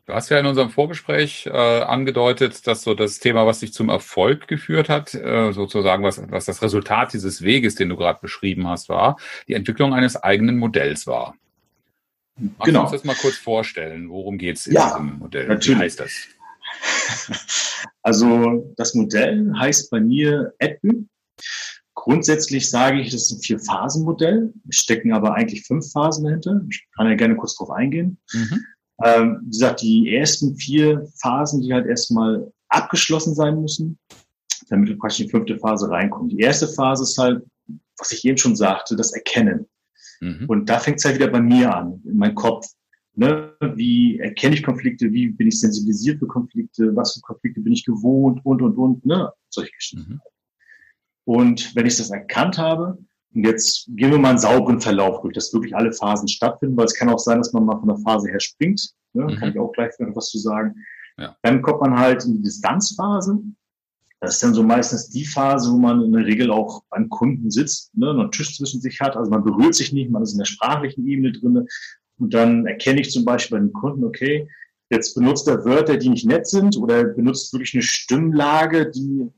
Du 0.07 0.13
hast 0.13 0.29
ja 0.29 0.39
in 0.39 0.45
unserem 0.45 0.69
Vorgespräch 0.69 1.47
äh, 1.47 1.51
angedeutet, 1.51 2.67
dass 2.67 2.83
so 2.83 2.93
das 2.93 3.21
Thema, 3.21 3.47
was 3.47 3.61
dich 3.61 3.73
zum 3.73 3.89
Erfolg 3.89 4.49
geführt 4.49 4.91
hat, 4.91 5.15
äh, 5.15 5.53
sozusagen 5.53 6.05
was, 6.05 6.21
was 6.31 6.45
das 6.45 6.61
Resultat 6.61 7.15
dieses 7.15 7.41
Weges, 7.41 7.75
den 7.75 7.89
du 7.89 7.97
gerade 7.97 8.19
beschrieben 8.21 8.69
hast, 8.69 8.91
war, 8.91 9.17
die 9.49 9.55
Entwicklung 9.55 9.95
eines 9.95 10.17
eigenen 10.17 10.59
Modells 10.59 11.07
war. 11.07 11.37
Magst 12.37 12.67
genau. 12.67 12.81
du 12.81 12.83
uns 12.85 12.93
das 12.93 13.05
mal 13.05 13.17
kurz 13.17 13.37
vorstellen? 13.37 14.11
Worum 14.11 14.37
geht 14.37 14.57
es 14.57 14.67
in 14.67 14.75
ja, 14.75 14.89
diesem 14.89 15.19
Modell? 15.21 15.49
Natürlich. 15.49 15.79
Wie 15.79 15.83
heißt 15.83 16.01
das? 16.01 16.13
Also 18.03 18.75
das 18.77 18.95
Modell 18.95 19.51
heißt 19.59 19.91
bei 19.91 19.99
mir 19.99 20.53
Edwin 20.59 21.09
Grundsätzlich 21.95 22.69
sage 22.69 23.01
ich, 23.01 23.11
das 23.11 23.23
ist 23.23 23.33
ein 23.33 23.43
Vier-Phasen-Modell, 23.43 24.53
stecken 24.69 25.13
aber 25.13 25.35
eigentlich 25.35 25.65
fünf 25.67 25.91
Phasen 25.93 26.25
dahinter. 26.25 26.61
Ich 26.69 26.87
kann 26.97 27.07
ja 27.07 27.15
gerne 27.15 27.37
kurz 27.37 27.57
drauf 27.57 27.71
eingehen. 27.71 28.19
Mhm. 28.33 28.65
Ähm, 29.03 29.41
wie 29.43 29.51
gesagt, 29.51 29.83
die 29.83 30.15
ersten 30.15 30.57
vier 30.57 31.07
Phasen, 31.21 31.63
die 31.63 31.73
halt 31.73 31.87
erstmal 31.87 32.53
abgeschlossen 32.69 33.35
sein 33.35 33.61
müssen, 33.61 33.99
damit 34.69 34.89
wir 34.89 34.99
praktisch 34.99 35.21
in 35.21 35.27
die 35.27 35.31
fünfte 35.31 35.59
Phase 35.59 35.89
reinkommen. 35.91 36.29
Die 36.29 36.41
erste 36.41 36.69
Phase 36.69 37.03
ist 37.05 37.19
halt, 37.19 37.45
was 37.99 38.13
ich 38.13 38.25
eben 38.25 38.39
schon 38.39 38.57
sagte, 38.57 38.97
das 38.97 39.13
Erkennen. 39.13 39.67
Mhm. 40.21 40.47
Und 40.49 40.69
da 40.69 40.79
fängt 40.79 40.99
es 40.99 41.05
halt 41.05 41.17
wieder 41.17 41.29
bei 41.29 41.41
mir 41.41 41.75
an, 41.75 42.03
in 42.05 42.17
meinem 42.17 42.35
Kopf. 42.35 42.67
Ne? 43.17 43.55
Wie 43.75 44.19
erkenne 44.19 44.57
ich 44.57 44.63
Konflikte? 44.63 45.13
Wie 45.13 45.29
bin 45.29 45.47
ich 45.47 45.61
sensibilisiert 45.61 46.19
für 46.19 46.27
Konflikte? 46.27 46.95
Was 46.97 47.15
für 47.15 47.21
Konflikte 47.21 47.61
bin 47.61 47.73
ich 47.73 47.85
gewohnt? 47.85 48.41
Und, 48.45 48.63
und, 48.63 48.77
und. 48.77 49.07
Ne? 49.07 49.31
Solche 49.49 49.71
Geschichten. 49.73 50.15
Mhm. 50.15 50.21
Und 51.25 51.75
wenn 51.75 51.87
ich 51.87 51.97
das 51.97 52.11
erkannt 52.11 52.59
habe, 52.59 52.99
und 53.35 53.45
jetzt 53.45 53.87
gehen 53.97 54.13
wir 54.13 54.19
mal 54.19 54.31
einen 54.31 54.39
sauberen 54.39 54.81
Verlauf 54.81 55.21
durch, 55.23 55.35
dass 55.35 55.53
wirklich 55.53 55.75
alle 55.75 55.93
Phasen 55.93 56.29
stattfinden, 56.29 56.77
weil 56.77 56.85
es 56.85 56.95
kann 56.95 57.09
auch 57.09 57.19
sein, 57.19 57.39
dass 57.39 57.53
man 57.53 57.65
mal 57.65 57.79
von 57.79 57.89
der 57.89 57.99
Phase 57.99 58.29
her 58.29 58.41
springt. 58.41 58.91
Ne? 59.13 59.25
Mhm. 59.25 59.37
Kann 59.37 59.51
ich 59.51 59.59
auch 59.59 59.73
gleich 59.73 59.93
noch 59.99 60.15
was 60.15 60.31
zu 60.31 60.39
sagen. 60.39 60.75
Ja. 61.19 61.37
Dann 61.43 61.63
kommt 61.63 61.81
man 61.81 61.99
halt 61.99 62.25
in 62.25 62.35
die 62.35 62.43
Distanzphase. 62.43 63.39
Das 64.21 64.35
ist 64.35 64.43
dann 64.43 64.55
so 64.55 64.63
meistens 64.63 65.11
die 65.11 65.25
Phase, 65.25 65.71
wo 65.71 65.77
man 65.77 66.03
in 66.03 66.13
der 66.13 66.25
Regel 66.25 66.51
auch 66.51 66.85
beim 66.91 67.09
Kunden 67.11 67.51
sitzt, 67.51 67.95
ne, 67.97 68.11
einen 68.11 68.31
Tisch 68.31 68.57
zwischen 68.57 68.81
sich 68.81 69.01
hat. 69.01 69.17
Also 69.17 69.31
man 69.31 69.45
berührt 69.45 69.75
sich 69.75 69.93
nicht, 69.93 70.11
man 70.11 70.23
ist 70.23 70.33
in 70.33 70.39
der 70.39 70.47
sprachlichen 70.47 71.07
Ebene 71.07 71.33
drinne. 71.33 71.67
Und 72.19 72.33
dann 72.33 72.67
erkenne 72.67 73.01
ich 73.01 73.11
zum 73.11 73.25
Beispiel 73.25 73.59
bei 73.59 73.65
dem 73.65 73.73
Kunden, 73.73 74.05
okay, 74.05 74.49
jetzt 74.91 75.15
benutzt 75.15 75.49
er 75.49 75.65
Wörter, 75.65 75.97
die 75.97 76.09
nicht 76.09 76.27
nett 76.27 76.47
sind 76.47 76.77
oder 76.77 77.05
benutzt 77.05 77.53
wirklich 77.53 77.75
eine 77.75 77.83
Stimmlage, 77.83 78.91
die 78.91 79.29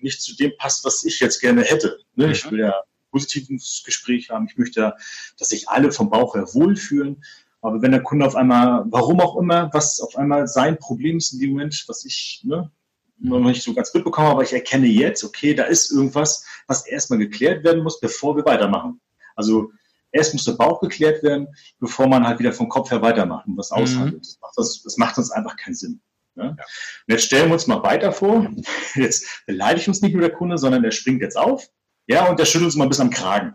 nicht 0.00 0.22
zu 0.22 0.36
dem 0.36 0.52
passt, 0.58 0.84
was 0.84 1.04
ich 1.04 1.20
jetzt 1.20 1.40
gerne 1.40 1.62
hätte. 1.62 1.98
Ne? 2.14 2.26
Mhm. 2.26 2.32
Ich 2.32 2.50
will 2.50 2.60
ja 2.60 2.74
positives 3.10 3.82
Gespräch 3.84 4.30
haben. 4.30 4.46
Ich 4.50 4.58
möchte, 4.58 4.94
dass 5.38 5.48
sich 5.48 5.68
alle 5.68 5.92
vom 5.92 6.10
Bauch 6.10 6.34
her 6.34 6.46
wohlfühlen. 6.52 7.22
Aber 7.60 7.82
wenn 7.82 7.90
der 7.90 8.02
Kunde 8.02 8.26
auf 8.26 8.36
einmal, 8.36 8.84
warum 8.86 9.20
auch 9.20 9.36
immer, 9.36 9.70
was 9.72 10.00
auf 10.00 10.16
einmal 10.16 10.46
sein 10.46 10.78
Problem 10.78 11.16
ist 11.16 11.32
in 11.32 11.40
dem 11.40 11.50
Moment, 11.50 11.84
was 11.88 12.04
ich 12.04 12.42
ne, 12.44 12.70
noch 13.18 13.40
nicht 13.40 13.62
so 13.62 13.74
ganz 13.74 13.92
mitbekomme, 13.94 14.28
aber 14.28 14.42
ich 14.42 14.52
erkenne 14.52 14.86
jetzt, 14.86 15.24
okay, 15.24 15.54
da 15.54 15.64
ist 15.64 15.90
irgendwas, 15.90 16.44
was 16.66 16.86
erstmal 16.86 17.18
geklärt 17.18 17.64
werden 17.64 17.82
muss, 17.82 17.98
bevor 17.98 18.36
wir 18.36 18.44
weitermachen. 18.44 19.00
Also 19.34 19.72
erst 20.12 20.34
muss 20.34 20.44
der 20.44 20.52
Bauch 20.52 20.80
geklärt 20.80 21.22
werden, 21.22 21.48
bevor 21.78 22.06
man 22.08 22.26
halt 22.26 22.38
wieder 22.38 22.52
vom 22.52 22.68
Kopf 22.68 22.90
her 22.90 23.02
weitermacht 23.02 23.46
und 23.46 23.56
was 23.56 23.70
mhm. 23.70 23.76
aushandelt. 23.78 24.20
Das, 24.22 24.38
macht 24.40 24.52
das, 24.56 24.82
das 24.82 24.96
macht 24.96 25.18
uns 25.18 25.30
einfach 25.30 25.56
keinen 25.56 25.74
Sinn. 25.74 26.00
Ne? 26.36 26.44
Ja. 26.44 26.50
Und 26.50 27.12
jetzt 27.12 27.24
stellen 27.24 27.48
wir 27.48 27.54
uns 27.54 27.66
mal 27.66 27.82
weiter 27.82 28.12
vor, 28.12 28.50
jetzt 28.94 29.26
beleidigt 29.46 29.88
uns 29.88 30.02
nicht 30.02 30.12
nur 30.12 30.22
der 30.22 30.32
Kunde, 30.32 30.58
sondern 30.58 30.82
der 30.82 30.90
springt 30.90 31.22
jetzt 31.22 31.36
auf, 31.36 31.66
ja, 32.06 32.26
und 32.28 32.38
der 32.38 32.44
schüttelt 32.44 32.66
uns 32.66 32.76
mal 32.76 32.88
bis 32.88 33.00
am 33.00 33.10
Kragen. 33.10 33.54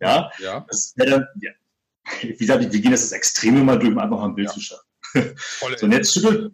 Ja, 0.00 0.30
ja. 0.38 0.64
Das 0.68 0.94
dann, 0.94 1.26
ja. 1.40 1.50
Wie 2.22 2.36
gesagt, 2.36 2.60
wir 2.60 2.80
gehen 2.80 2.90
das 2.90 3.12
Extreme 3.12 3.62
mal 3.62 3.78
durch, 3.78 3.92
um 3.92 3.98
einfach 3.98 4.18
mal 4.18 4.26
ein 4.26 4.34
Bild 4.34 4.48
ja. 4.48 4.54
zu 4.54 4.60
schaffen. 4.60 4.84
Volle 5.36 5.78
so, 5.78 5.86
und 5.86 5.92
jetzt 5.92 6.12
schüttelt. 6.12 6.52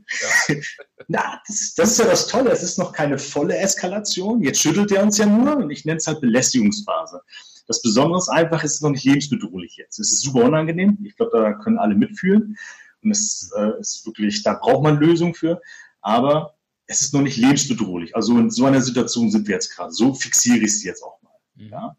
Ja. 0.49 0.54
Na, 1.09 1.42
das, 1.47 1.75
das, 1.75 1.90
ist 1.92 1.99
ja 1.99 2.06
das 2.06 2.26
Tolle. 2.28 2.50
Es 2.50 2.62
ist 2.62 2.78
noch 2.78 2.92
keine 2.92 3.18
volle 3.18 3.56
Eskalation. 3.56 4.42
Jetzt 4.42 4.61
schüttelt 4.61 4.92
er 4.92 5.02
uns 5.02 5.18
ja 5.18 5.26
nur 5.26 5.56
und 5.56 5.71
ich 5.71 5.85
nenne 5.85 5.99
es 5.99 6.06
halt 6.06 6.21
Belästigungsphase. 6.21 7.21
Das 7.66 7.83
Besondere 7.83 8.18
ist 8.18 8.28
einfach, 8.28 8.62
es 8.62 8.75
ist 8.75 8.83
noch 8.83 8.90
nicht 8.90 9.04
lebensbedrohlich 9.04 9.76
jetzt. 9.76 9.99
Es 9.99 10.12
ist 10.12 10.23
super 10.23 10.44
unangenehm. 10.44 10.99
Ich 11.04 11.16
glaube, 11.16 11.33
da 11.37 11.52
können 11.54 11.78
alle 11.78 11.94
mitfühlen. 11.94 12.56
Und 13.05 13.11
es 13.11 13.53
äh, 13.57 13.79
ist 13.81 14.05
wirklich, 14.07 14.43
da 14.43 14.55
braucht 14.55 14.83
man 14.83 14.99
Lösungen 14.99 15.35
für. 15.35 15.61
Aber 16.01 16.55
es 16.87 17.01
ist 17.01 17.15
noch 17.15 17.23
nicht 17.23 17.37
lebensbedrohlich. 17.37 18.15
Also 18.15 18.39
in 18.39 18.51
so 18.51 18.67
einer 18.67 18.81
Situation 18.81 19.31
sind 19.31 19.47
wir 19.47 19.55
jetzt 19.55 19.75
gerade. 19.75 19.93
So 19.93 20.15
fixiere 20.15 20.65
ich 20.65 20.81
sie 20.81 20.89
jetzt 20.89 21.03
auch 21.03 21.21
mal. 21.23 21.33
Mhm. 21.55 21.69
Ja? 21.71 21.97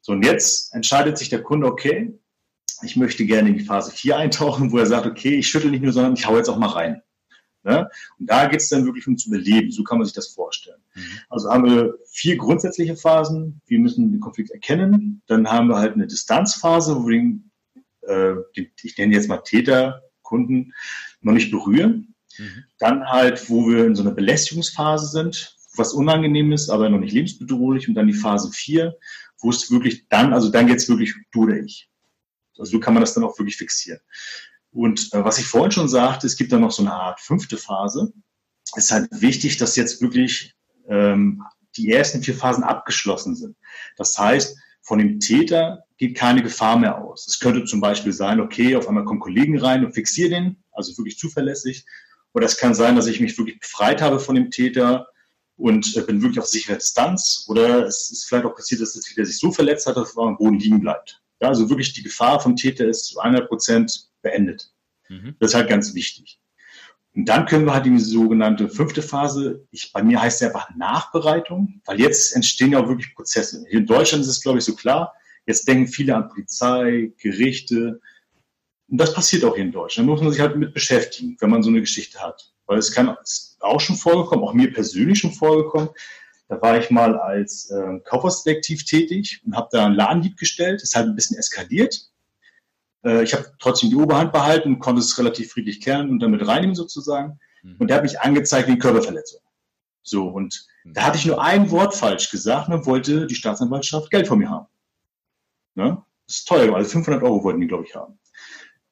So, 0.00 0.12
und 0.12 0.24
jetzt 0.24 0.74
entscheidet 0.74 1.18
sich 1.18 1.28
der 1.28 1.42
Kunde, 1.42 1.66
okay, 1.66 2.18
ich 2.82 2.96
möchte 2.96 3.26
gerne 3.26 3.48
in 3.48 3.58
die 3.58 3.64
Phase 3.64 3.90
4 3.90 4.16
eintauchen, 4.16 4.70
wo 4.70 4.78
er 4.78 4.86
sagt, 4.86 5.06
okay, 5.06 5.36
ich 5.36 5.48
schüttel 5.48 5.70
nicht 5.70 5.82
nur, 5.82 5.92
sondern 5.92 6.14
ich 6.14 6.26
hau 6.26 6.36
jetzt 6.36 6.48
auch 6.48 6.58
mal 6.58 6.68
rein. 6.68 7.02
Ne? 7.64 7.90
Und 8.18 8.30
da 8.30 8.46
geht 8.46 8.60
es 8.60 8.68
dann 8.68 8.84
wirklich 8.84 9.06
ums 9.06 9.26
Überleben. 9.26 9.70
So 9.70 9.82
kann 9.82 9.98
man 9.98 10.06
sich 10.06 10.14
das 10.14 10.28
vorstellen. 10.28 10.80
Mhm. 10.94 11.02
Also 11.28 11.50
haben 11.50 11.64
wir 11.64 11.98
vier 12.06 12.36
grundsätzliche 12.36 12.96
Phasen. 12.96 13.60
Wir 13.66 13.80
müssen 13.80 14.12
den 14.12 14.20
Konflikt 14.20 14.50
erkennen. 14.50 15.22
Dann 15.26 15.48
haben 15.50 15.68
wir 15.68 15.76
halt 15.76 15.94
eine 15.94 16.06
Distanzphase, 16.06 16.96
wo 16.96 17.08
wir 17.08 17.18
den, 17.18 17.50
äh, 18.02 18.34
ich 18.82 18.96
nenne 18.96 19.14
jetzt 19.14 19.28
mal 19.28 19.38
Täter, 19.38 20.02
Kunden, 20.28 20.74
noch 21.22 21.32
nicht 21.32 21.50
berühren. 21.50 22.14
Mhm. 22.38 22.64
Dann 22.78 23.06
halt, 23.06 23.48
wo 23.48 23.68
wir 23.68 23.86
in 23.86 23.94
so 23.94 24.02
einer 24.02 24.12
Belästigungsphase 24.12 25.06
sind, 25.08 25.56
was 25.74 25.92
unangenehm 25.92 26.52
ist, 26.52 26.68
aber 26.68 26.88
noch 26.90 26.98
nicht 26.98 27.12
lebensbedrohlich. 27.12 27.88
Und 27.88 27.94
dann 27.94 28.06
die 28.06 28.12
Phase 28.14 28.50
4, 28.52 28.96
wo 29.38 29.50
es 29.50 29.70
wirklich 29.70 30.08
dann, 30.08 30.32
also 30.32 30.50
dann 30.50 30.66
geht 30.66 30.78
es 30.78 30.88
wirklich 30.88 31.14
du 31.32 31.44
oder 31.44 31.56
ich. 31.56 31.88
Also 32.58 32.72
so 32.72 32.80
kann 32.80 32.94
man 32.94 33.02
das 33.02 33.14
dann 33.14 33.24
auch 33.24 33.38
wirklich 33.38 33.56
fixieren. 33.56 34.00
Und 34.70 35.12
äh, 35.14 35.24
was 35.24 35.38
ich 35.38 35.46
vorhin 35.46 35.72
schon 35.72 35.88
sagte, 35.88 36.26
es 36.26 36.36
gibt 36.36 36.52
dann 36.52 36.60
noch 36.60 36.72
so 36.72 36.82
eine 36.82 36.92
Art 36.92 37.20
fünfte 37.20 37.56
Phase. 37.56 38.12
Es 38.76 38.84
ist 38.84 38.92
halt 38.92 39.08
wichtig, 39.10 39.56
dass 39.56 39.76
jetzt 39.76 40.02
wirklich 40.02 40.54
ähm, 40.88 41.42
die 41.76 41.90
ersten 41.90 42.22
vier 42.22 42.34
Phasen 42.34 42.64
abgeschlossen 42.64 43.34
sind. 43.36 43.56
Das 43.96 44.18
heißt, 44.18 44.58
von 44.88 44.98
dem 44.98 45.20
Täter 45.20 45.84
geht 45.98 46.16
keine 46.16 46.42
Gefahr 46.42 46.78
mehr 46.78 46.96
aus. 46.96 47.28
Es 47.28 47.38
könnte 47.38 47.66
zum 47.66 47.82
Beispiel 47.82 48.14
sein, 48.14 48.40
okay, 48.40 48.74
auf 48.74 48.88
einmal 48.88 49.04
kommen 49.04 49.20
Kollegen 49.20 49.58
rein 49.58 49.84
und 49.84 49.92
fixieren 49.92 50.30
den, 50.30 50.64
also 50.72 50.96
wirklich 50.96 51.18
zuverlässig. 51.18 51.84
Oder 52.32 52.46
es 52.46 52.56
kann 52.56 52.74
sein, 52.74 52.96
dass 52.96 53.06
ich 53.06 53.20
mich 53.20 53.36
wirklich 53.36 53.60
befreit 53.60 54.00
habe 54.00 54.18
von 54.18 54.34
dem 54.34 54.50
Täter 54.50 55.06
und 55.56 55.94
äh, 55.94 56.00
bin 56.00 56.22
wirklich 56.22 56.38
auf 56.38 56.46
sicherer 56.46 56.76
Distanz. 56.76 57.44
Oder 57.48 57.86
es 57.86 58.10
ist 58.10 58.24
vielleicht 58.24 58.46
auch 58.46 58.54
passiert, 58.54 58.80
dass 58.80 58.94
der 58.94 59.02
Täter 59.02 59.26
sich 59.26 59.38
so 59.38 59.52
verletzt 59.52 59.86
hat, 59.86 59.96
dass 59.98 60.16
er 60.16 60.22
am 60.22 60.38
Boden 60.38 60.58
liegen 60.58 60.80
bleibt. 60.80 61.20
Ja, 61.42 61.48
also 61.48 61.68
wirklich 61.68 61.92
die 61.92 62.02
Gefahr 62.02 62.40
vom 62.40 62.56
Täter 62.56 62.86
ist 62.86 63.08
zu 63.08 63.18
100 63.18 63.46
Prozent 63.46 64.08
beendet. 64.22 64.72
Mhm. 65.10 65.36
Das 65.38 65.50
ist 65.50 65.54
halt 65.54 65.68
ganz 65.68 65.94
wichtig. 65.94 66.40
Und 67.14 67.28
dann 67.28 67.46
können 67.46 67.64
wir 67.64 67.74
halt 67.74 67.86
die 67.86 67.98
sogenannte 67.98 68.68
fünfte 68.68 69.02
Phase, 69.02 69.66
ich, 69.70 69.92
bei 69.92 70.02
mir 70.02 70.20
heißt 70.20 70.40
es 70.40 70.46
einfach 70.46 70.74
Nachbereitung, 70.76 71.80
weil 71.84 72.00
jetzt 72.00 72.34
entstehen 72.34 72.72
ja 72.72 72.80
auch 72.80 72.88
wirklich 72.88 73.14
Prozesse. 73.14 73.64
Hier 73.68 73.80
in 73.80 73.86
Deutschland 73.86 74.22
ist 74.22 74.30
es, 74.30 74.42
glaube 74.42 74.58
ich, 74.58 74.64
so 74.64 74.74
klar. 74.74 75.14
Jetzt 75.46 75.66
denken 75.66 75.88
viele 75.88 76.14
an 76.14 76.28
Polizei, 76.28 77.12
Gerichte. 77.18 78.00
Und 78.88 78.98
das 78.98 79.12
passiert 79.12 79.44
auch 79.44 79.54
hier 79.54 79.64
in 79.64 79.72
Deutschland. 79.72 80.08
Da 80.08 80.12
muss 80.12 80.22
man 80.22 80.30
sich 80.30 80.40
halt 80.40 80.56
mit 80.56 80.74
beschäftigen, 80.74 81.36
wenn 81.40 81.50
man 81.50 81.62
so 81.62 81.70
eine 81.70 81.80
Geschichte 81.80 82.20
hat. 82.20 82.52
Weil 82.66 82.78
es 82.78 82.92
kann 82.92 83.16
ist 83.22 83.56
auch 83.60 83.80
schon 83.80 83.96
vorgekommen, 83.96 84.44
auch 84.44 84.52
mir 84.52 84.72
persönlich 84.72 85.18
schon 85.18 85.32
vorgekommen, 85.32 85.88
da 86.48 86.60
war 86.62 86.78
ich 86.78 86.90
mal 86.90 87.18
als 87.18 87.70
äh, 87.70 88.00
Kaufhausdetektiv 88.04 88.84
tätig 88.84 89.42
und 89.44 89.54
habe 89.54 89.68
da 89.70 89.84
einen 89.84 89.94
Ladendieb 89.94 90.38
gestellt. 90.38 90.82
Ist 90.82 90.94
halt 90.94 91.06
ein 91.06 91.14
bisschen 91.14 91.36
eskaliert. 91.36 92.10
Äh, 93.04 93.22
ich 93.22 93.34
habe 93.34 93.46
trotzdem 93.58 93.90
die 93.90 93.96
Oberhand 93.96 94.32
behalten 94.32 94.74
und 94.74 94.78
konnte 94.80 95.00
es 95.00 95.18
relativ 95.18 95.52
friedlich 95.52 95.80
kehren 95.80 96.10
und 96.10 96.20
damit 96.20 96.46
reinnehmen 96.46 96.74
sozusagen. 96.74 97.38
Mhm. 97.62 97.76
Und 97.78 97.88
der 97.88 97.96
hat 97.96 98.04
mich 98.04 98.20
angezeigt 98.20 98.68
wegen 98.68 98.78
Körperverletzung. 98.78 99.40
So, 100.02 100.28
und 100.28 100.66
mhm. 100.84 100.94
da 100.94 101.02
hatte 101.02 101.18
ich 101.18 101.26
nur 101.26 101.42
ein 101.42 101.70
Wort 101.70 101.94
falsch 101.94 102.30
gesagt 102.30 102.68
und 102.68 102.74
dann 102.74 102.86
wollte 102.86 103.26
die 103.26 103.34
Staatsanwaltschaft 103.34 104.10
Geld 104.10 104.26
von 104.26 104.38
mir 104.38 104.50
haben. 104.50 104.66
Ne? 105.74 106.02
Das 106.26 106.38
ist 106.38 106.48
teuer, 106.48 106.74
also 106.74 106.90
500 106.90 107.22
Euro 107.22 107.42
wollten 107.44 107.60
die, 107.60 107.66
glaube 107.66 107.84
ich, 107.86 107.94
haben. 107.94 108.18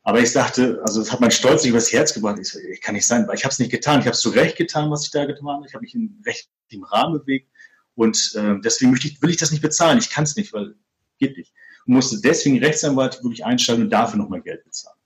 Aber 0.02 0.20
ich 0.20 0.30
sagte, 0.30 0.80
also 0.86 1.00
das 1.00 1.10
hat 1.12 1.20
mein 1.20 1.32
Stolz 1.32 1.64
nicht 1.64 1.70
übers 1.70 1.92
Herz 1.92 2.14
gebracht. 2.14 2.38
Ich, 2.40 2.54
ich 2.54 2.80
kann 2.80 2.94
nicht 2.94 3.06
sein, 3.06 3.26
weil 3.26 3.34
ich 3.34 3.44
habe 3.44 3.50
es 3.50 3.58
nicht 3.58 3.72
getan. 3.72 3.98
Ich 3.98 4.06
habe 4.06 4.14
es 4.14 4.20
zu 4.20 4.28
Recht 4.28 4.56
getan, 4.56 4.88
was 4.88 5.04
ich 5.04 5.10
da 5.10 5.24
getan 5.24 5.48
habe. 5.48 5.66
Ich 5.66 5.74
habe 5.74 5.82
mich 5.82 5.96
in 5.96 6.22
rechtlichem 6.24 6.84
Rahmen 6.84 7.18
bewegt. 7.18 7.50
Und 7.96 8.32
äh, 8.36 8.54
deswegen 8.62 8.92
möchte 8.92 9.08
ich, 9.08 9.20
will 9.20 9.30
ich 9.30 9.36
das 9.36 9.50
nicht 9.50 9.62
bezahlen. 9.62 9.98
Ich 9.98 10.10
kann 10.10 10.22
es 10.22 10.36
nicht, 10.36 10.52
weil 10.52 10.76
geht 11.18 11.36
nicht. 11.36 11.52
Und 11.86 11.94
musste 11.94 12.20
deswegen 12.20 12.58
Rechtsanwalt 12.58 13.22
wirklich 13.22 13.44
einstellen 13.44 13.82
und 13.82 13.90
dafür 13.90 14.18
nochmal 14.18 14.42
Geld 14.42 14.64
bezahlen. 14.64 14.98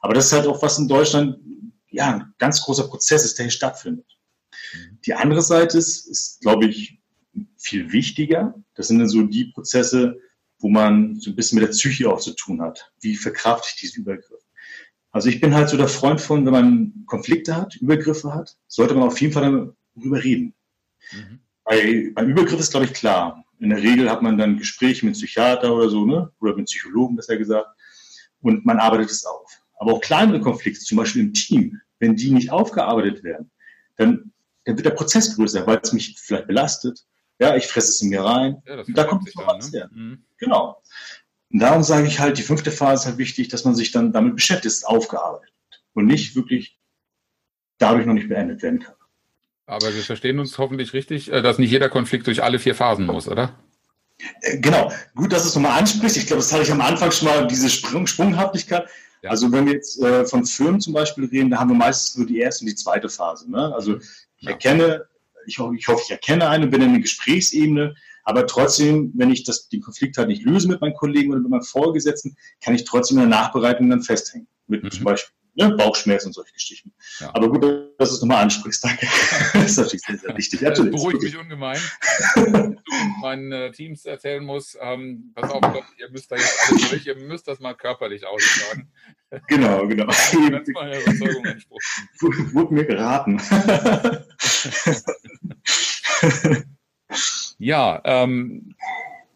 Aber 0.00 0.14
das 0.14 0.26
ist 0.26 0.32
halt 0.32 0.46
auch 0.46 0.62
was 0.62 0.78
in 0.78 0.88
Deutschland, 0.88 1.38
ja, 1.90 2.14
ein 2.14 2.34
ganz 2.38 2.62
großer 2.62 2.88
Prozess 2.88 3.24
ist, 3.24 3.38
der 3.38 3.44
hier 3.46 3.52
stattfindet. 3.52 4.06
Die 5.06 5.14
andere 5.14 5.42
Seite 5.42 5.78
ist, 5.78 6.06
ist 6.08 6.40
glaube 6.40 6.66
ich, 6.66 6.98
viel 7.56 7.92
wichtiger. 7.92 8.54
Das 8.74 8.88
sind 8.88 8.98
dann 8.98 9.08
so 9.08 9.22
die 9.22 9.46
Prozesse, 9.46 10.18
wo 10.58 10.68
man 10.68 11.18
so 11.20 11.30
ein 11.30 11.36
bisschen 11.36 11.58
mit 11.58 11.68
der 11.68 11.72
Psyche 11.72 12.10
auch 12.10 12.20
zu 12.20 12.34
tun 12.34 12.60
hat. 12.62 12.92
Wie 13.00 13.16
verkrafte 13.16 13.68
ich 13.72 13.80
diesen 13.80 14.02
Übergriff? 14.02 14.42
Also 15.10 15.28
ich 15.28 15.40
bin 15.40 15.54
halt 15.54 15.68
so 15.68 15.76
der 15.76 15.88
Freund 15.88 16.20
von, 16.20 16.46
wenn 16.46 16.52
man 16.52 17.04
Konflikte 17.06 17.54
hat, 17.54 17.76
Übergriffe 17.76 18.34
hat, 18.34 18.56
sollte 18.66 18.94
man 18.94 19.04
auf 19.04 19.20
jeden 19.20 19.34
Fall 19.34 19.74
darüber 19.94 20.24
reden. 20.24 20.54
Mhm. 21.12 21.40
Bei, 21.64 22.10
beim 22.14 22.30
Übergriff 22.30 22.58
ist, 22.58 22.70
glaube 22.70 22.86
ich, 22.86 22.94
klar. 22.94 23.44
In 23.62 23.70
der 23.70 23.80
Regel 23.80 24.10
hat 24.10 24.22
man 24.22 24.36
dann 24.38 24.58
Gespräche 24.58 25.06
mit 25.06 25.14
Psychiater 25.14 25.72
oder 25.72 25.88
so, 25.88 26.04
ne? 26.04 26.32
oder 26.40 26.56
mit 26.56 26.66
Psychologen, 26.66 27.14
besser 27.14 27.36
gesagt, 27.36 27.68
und 28.40 28.64
man 28.66 28.80
arbeitet 28.80 29.10
es 29.10 29.24
auf. 29.24 29.62
Aber 29.78 29.92
auch 29.92 30.00
kleinere 30.00 30.40
Konflikte, 30.40 30.80
zum 30.80 30.98
Beispiel 30.98 31.22
im 31.22 31.32
Team, 31.32 31.80
wenn 32.00 32.16
die 32.16 32.32
nicht 32.32 32.50
aufgearbeitet 32.50 33.22
werden, 33.22 33.52
dann, 33.96 34.32
dann 34.64 34.76
wird 34.76 34.86
der 34.86 34.90
Prozess 34.90 35.36
größer, 35.36 35.64
weil 35.64 35.78
es 35.80 35.92
mich 35.92 36.16
vielleicht 36.18 36.48
belastet. 36.48 37.04
Ja, 37.38 37.54
ich 37.54 37.68
fresse 37.68 37.90
es 37.90 38.02
in 38.02 38.08
mir 38.08 38.24
rein. 38.24 38.62
Ja, 38.66 38.82
da 38.88 39.04
kommt 39.04 39.28
es 39.28 39.34
noch 39.36 39.46
was 39.46 39.70
ne? 39.70 39.78
her. 39.78 39.90
Mhm. 39.92 40.24
Genau. 40.38 40.82
Und 41.52 41.60
darum 41.60 41.84
sage 41.84 42.08
ich 42.08 42.18
halt, 42.18 42.38
die 42.38 42.42
fünfte 42.42 42.72
Phase 42.72 43.02
ist 43.02 43.06
halt 43.06 43.18
wichtig, 43.18 43.46
dass 43.46 43.64
man 43.64 43.76
sich 43.76 43.92
dann 43.92 44.12
damit 44.12 44.34
beschäftigt, 44.34 44.66
ist 44.66 44.88
aufgearbeitet 44.88 45.52
und 45.94 46.06
nicht 46.06 46.34
wirklich 46.34 46.80
dadurch 47.78 48.06
noch 48.06 48.14
nicht 48.14 48.28
beendet 48.28 48.60
werden 48.62 48.80
kann. 48.80 48.94
Aber 49.66 49.94
wir 49.94 50.02
verstehen 50.02 50.38
uns 50.38 50.58
hoffentlich 50.58 50.92
richtig, 50.92 51.32
äh, 51.32 51.42
dass 51.42 51.58
nicht 51.58 51.70
jeder 51.70 51.88
Konflikt 51.88 52.26
durch 52.26 52.42
alle 52.42 52.58
vier 52.58 52.74
Phasen 52.74 53.06
muss, 53.06 53.28
oder? 53.28 53.58
Äh, 54.40 54.58
genau. 54.58 54.92
Gut, 55.14 55.32
dass 55.32 55.42
du 55.42 55.48
es 55.48 55.54
nochmal 55.54 55.78
ansprichst. 55.78 56.16
Ich 56.16 56.26
glaube, 56.26 56.42
das 56.42 56.52
hatte 56.52 56.62
ich 56.62 56.72
am 56.72 56.80
Anfang 56.80 57.10
schon 57.12 57.28
mal, 57.28 57.46
diese 57.46 57.70
Sprung 57.70 58.06
Sprunghaftigkeit. 58.06 58.86
Ja. 59.22 59.30
Also 59.30 59.52
wenn 59.52 59.66
wir 59.66 59.74
jetzt 59.74 60.02
äh, 60.02 60.24
von 60.24 60.44
Firmen 60.44 60.80
zum 60.80 60.92
Beispiel 60.92 61.26
reden, 61.26 61.50
da 61.50 61.58
haben 61.58 61.70
wir 61.70 61.76
meistens 61.76 62.16
nur 62.16 62.26
die 62.26 62.38
erste 62.38 62.64
und 62.64 62.70
die 62.70 62.74
zweite 62.74 63.08
Phase. 63.08 63.50
Ne? 63.50 63.72
Also 63.74 63.98
ich 63.98 64.46
ja. 64.46 64.50
erkenne, 64.50 65.06
ich, 65.46 65.58
ich 65.58 65.88
hoffe, 65.88 66.02
ich 66.04 66.10
erkenne 66.10 66.48
eine, 66.48 66.66
bin 66.66 66.82
in 66.82 66.90
einer 66.90 67.00
Gesprächsebene, 67.00 67.94
aber 68.24 68.46
trotzdem, 68.46 69.12
wenn 69.14 69.30
ich 69.30 69.44
das, 69.44 69.68
den 69.68 69.80
Konflikt 69.80 70.18
halt 70.18 70.28
nicht 70.28 70.44
löse 70.44 70.68
mit 70.68 70.80
meinen 70.80 70.94
Kollegen 70.94 71.30
oder 71.32 71.40
mit 71.40 71.50
meinen 71.50 71.62
Vorgesetzten, 71.62 72.36
kann 72.60 72.74
ich 72.74 72.84
trotzdem 72.84 73.18
in 73.18 73.28
der 73.28 73.38
Nachbereitung 73.38 73.90
dann 73.90 74.02
festhängen. 74.02 74.46
Mit 74.66 74.82
mhm. 74.82 74.90
zum 74.90 75.04
Beispiel 75.04 75.34
ne, 75.54 75.70
Bauchschmerzen 75.70 76.28
und 76.28 76.34
solche 76.34 76.52
Geschichten. 76.52 76.92
Ja. 77.20 77.30
Aber 77.34 77.48
gut, 77.48 77.62
dass 77.98 78.10
du 78.10 78.16
es 78.16 78.20
nochmal 78.20 78.42
ansprichst, 78.42 78.84
danke. 78.84 79.06
das 79.52 79.64
ist 79.64 79.78
natürlich 79.78 80.02
sehr, 80.02 80.18
sehr 80.18 80.36
wichtig. 80.36 80.60
Das 80.60 80.78
beruhigt 80.78 81.22
mich 81.22 81.36
ungemein. 81.36 81.80
Wenn 82.34 82.52
du 82.52 82.74
meinen 83.20 83.52
äh, 83.52 83.72
Teams 83.72 84.04
erzählen 84.04 84.44
musst, 84.44 84.76
ähm, 84.80 85.32
pass 85.34 85.50
auf, 85.50 85.62
ihr 85.98 86.10
müsst 86.10 86.32
da 86.32 86.36
jetzt 86.36 86.58
alle 86.68 86.80
durch, 86.88 87.06
ihr 87.06 87.16
müsst 87.16 87.48
das 87.48 87.60
mal 87.60 87.74
körperlich 87.74 88.26
aussagen. 88.26 88.90
Genau, 89.48 89.86
genau. 89.86 90.06
Ganz 90.06 90.68
mal 90.68 90.92
Überzeugung 90.92 91.44
Wurde 92.52 92.74
mir 92.74 92.84
geraten. 92.84 93.40
ja, 97.58 98.00
ähm, 98.04 98.74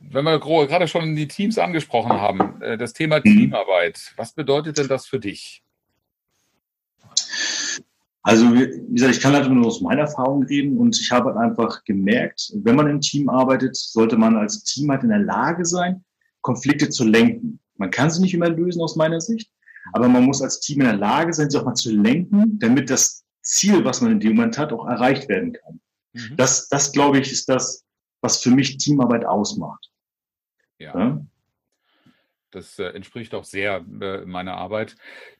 wenn 0.01 0.25
wir 0.25 0.39
gerade 0.39 0.89
schon 0.89 1.17
die 1.17 1.29
Teams 1.29 1.59
angesprochen 1.59 2.13
haben, 2.13 2.61
äh, 2.63 2.77
das 2.77 2.93
Thema 2.93 3.19
mhm. 3.19 3.25
Teamarbeit, 3.25 4.13
was 4.17 4.33
bedeutet 4.33 4.79
denn 4.79 4.89
das 4.89 5.07
für 5.07 5.19
dich? 5.19 5.63
Also, 8.27 8.53
wie 8.53 8.93
gesagt, 8.93 9.15
ich 9.15 9.21
kann 9.21 9.35
halt 9.35 9.49
nur 9.49 9.67
aus 9.67 9.81
meiner 9.81 10.01
Erfahrung 10.01 10.43
reden 10.43 10.79
und 10.79 10.99
ich 11.01 11.13
habe 11.13 11.27
halt 11.27 11.37
einfach 11.37 11.85
gemerkt, 11.85 12.53
wenn 12.57 12.75
man 12.75 12.89
im 12.89 13.01
Team 13.01 13.29
arbeitet, 13.29 13.77
sollte 13.77 14.17
man 14.17 14.37
als 14.37 14.65
Team 14.65 14.91
halt 14.91 15.05
in 15.05 15.11
der 15.11 15.21
Lage 15.21 15.65
sein, 15.65 16.05
Konflikte 16.41 16.89
zu 16.89 17.05
lenken. 17.05 17.61
Man 17.77 17.93
kann 17.93 18.11
sie 18.11 18.21
nicht 18.21 18.35
immer 18.35 18.49
lösen 18.49 18.83
aus 18.83 18.97
meiner 18.97 19.21
Sicht, 19.21 19.49
aber 19.93 20.09
man 20.09 20.25
muss 20.25 20.43
als 20.43 20.59
Team 20.59 20.81
in 20.81 20.89
der 20.89 20.97
Lage 20.97 21.33
sein, 21.33 21.49
sie 21.49 21.57
auch 21.57 21.65
mal 21.65 21.75
zu 21.75 21.95
lenken, 21.95 22.59
damit 22.59 22.91
das 22.91 23.25
Ziel, 23.43 23.85
was 23.85 24.01
man 24.01 24.11
in 24.11 24.19
dem 24.19 24.35
Moment 24.35 24.59
hat, 24.59 24.73
auch 24.73 24.89
erreicht 24.89 25.29
werden 25.29 25.53
kann. 25.53 25.81
Mhm. 26.13 26.37
Das, 26.37 26.69
das 26.69 26.91
glaube 26.91 27.21
ich, 27.21 27.31
ist 27.31 27.49
das, 27.49 27.85
was 28.23 28.43
für 28.43 28.51
mich 28.51 28.77
Teamarbeit 28.79 29.25
ausmacht. 29.25 29.89
ja? 30.79 30.99
ja? 30.99 31.25
Das 32.57 32.79
äh, 32.79 32.85
entspricht 32.87 33.35
auch 33.35 33.45
sehr 33.45 33.85
äh, 34.01 34.25
meiner 34.25 34.57
Arbeit. 34.57 34.97